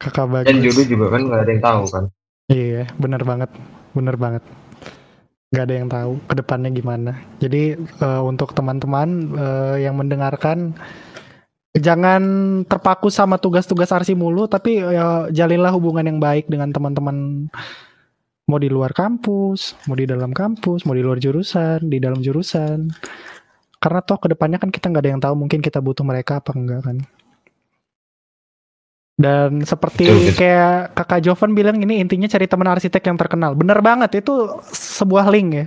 Kakak 0.00 0.24
bagus. 0.24 0.48
dan 0.48 0.64
jodoh 0.64 0.86
juga 0.88 1.06
kan 1.12 1.20
nggak 1.28 1.40
ada 1.44 1.50
yang 1.52 1.60
tahu 1.60 1.82
kan 1.92 2.04
Iya, 2.50 2.82
bener 2.98 3.22
banget, 3.22 3.50
bener 3.94 4.16
banget. 4.18 4.42
Gak 5.50 5.66
ada 5.66 5.74
yang 5.74 5.90
tahu 5.90 6.12
ke 6.30 6.34
depannya 6.38 6.70
gimana. 6.70 7.12
Jadi 7.42 7.74
eh, 7.74 8.22
untuk 8.22 8.54
teman-teman 8.54 9.08
eh, 9.34 9.76
yang 9.82 9.98
mendengarkan, 9.98 10.78
jangan 11.74 12.22
terpaku 12.70 13.10
sama 13.10 13.34
tugas-tugas 13.34 13.90
arsi 13.90 14.14
mulu, 14.14 14.46
tapi 14.46 14.78
ya, 14.78 15.26
jalinlah 15.34 15.74
hubungan 15.74 16.06
yang 16.06 16.18
baik 16.22 16.46
dengan 16.46 16.70
teman-teman. 16.70 17.50
Mau 18.46 18.58
di 18.58 18.70
luar 18.70 18.94
kampus, 18.94 19.78
mau 19.86 19.94
di 19.98 20.06
dalam 20.06 20.30
kampus, 20.34 20.82
mau 20.86 20.94
di 20.94 21.02
luar 21.02 21.18
jurusan, 21.18 21.86
di 21.86 21.98
dalam 21.98 22.18
jurusan. 22.22 22.90
Karena 23.82 24.00
toh 24.06 24.18
ke 24.22 24.30
depannya 24.30 24.58
kan 24.62 24.70
kita 24.70 24.86
nggak 24.90 25.02
ada 25.02 25.10
yang 25.10 25.22
tahu, 25.22 25.34
mungkin 25.34 25.58
kita 25.62 25.82
butuh 25.82 26.06
mereka 26.06 26.38
apa 26.38 26.54
enggak 26.54 26.82
kan. 26.86 26.98
Dan 29.20 29.60
seperti 29.62 30.08
Betul, 30.08 30.20
betul. 30.24 30.36
kayak 30.38 30.76
kakak 30.96 31.20
Jovan 31.20 31.52
bilang 31.52 31.76
ini 31.76 32.00
intinya 32.00 32.24
cari 32.24 32.48
teman 32.48 32.68
arsitek 32.68 33.02
yang 33.04 33.18
terkenal. 33.18 33.52
Bener 33.52 33.76
banget 33.78 34.16
itu 34.16 34.32
sebuah 34.64 35.28
link 35.28 35.48
ya, 35.52 35.66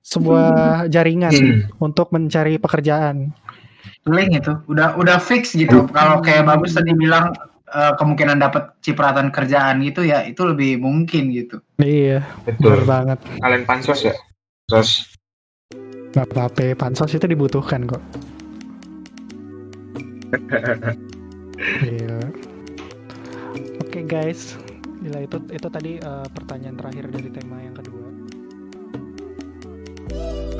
sebuah 0.00 0.50
jaringan 0.88 1.30
Hmm. 1.30 1.60
untuk 1.80 2.10
mencari 2.10 2.58
pekerjaan. 2.58 3.30
link 4.04 4.36
itu 4.36 4.52
udah 4.66 4.96
udah 4.96 5.16
fix 5.16 5.52
gitu 5.52 5.88
kalau 5.88 6.20
kayak 6.20 6.44
bagus 6.44 6.76
tadi 6.76 6.92
bilang 6.92 7.32
eh, 7.66 7.92
kemungkinan 7.94 8.36
dapat 8.36 8.76
cipratan 8.78 9.28
kerjaan 9.30 9.80
gitu 9.80 10.04
ya 10.04 10.20
itu 10.22 10.44
lebih 10.44 10.76
mungkin 10.76 11.32
gitu 11.32 11.56
Iya, 11.78 12.20
betul 12.42 12.76
bener 12.76 12.84
banget. 12.84 13.18
kalian 13.40 13.64
pansos 13.64 14.04
ya 14.04 14.12
pansos 14.66 15.08
Gak 16.12 16.28
apa-apa, 16.28 16.76
pansos 16.76 17.10
itu 17.10 17.24
dibutuhkan 17.24 17.88
kok. 17.88 18.02
Iya. 21.80 22.18
Oke 23.94 24.10
guys, 24.10 24.58
gila 25.06 25.22
itu 25.22 25.38
itu 25.54 25.68
tadi 25.70 26.02
eh, 26.02 26.26
pertanyaan 26.34 26.74
terakhir 26.74 27.14
dari 27.14 27.30
tema 27.30 27.62
yang 27.62 27.78
kedua. 27.78 28.06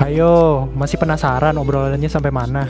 Ayo, 0.07 0.63
masih 0.71 0.95
penasaran 0.95 1.59
obrolannya 1.59 2.07
sampai 2.07 2.31
mana? 2.31 2.63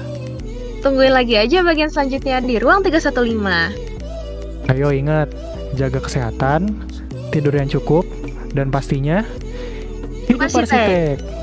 Tungguin 0.81 1.13
lagi 1.13 1.37
aja 1.37 1.61
bagian 1.61 1.93
selanjutnya 1.93 2.41
di 2.41 2.57
ruang 2.57 2.81
315. 2.81 4.73
Ayo 4.73 4.89
ingat, 4.89 5.29
jaga 5.77 6.01
kesehatan, 6.01 6.81
tidur 7.29 7.53
yang 7.53 7.69
cukup, 7.69 8.09
dan 8.57 8.73
pastinya 8.73 9.21
hidup 10.25 10.49
Arsitek. 10.49 10.65
arsitek. 10.65 11.34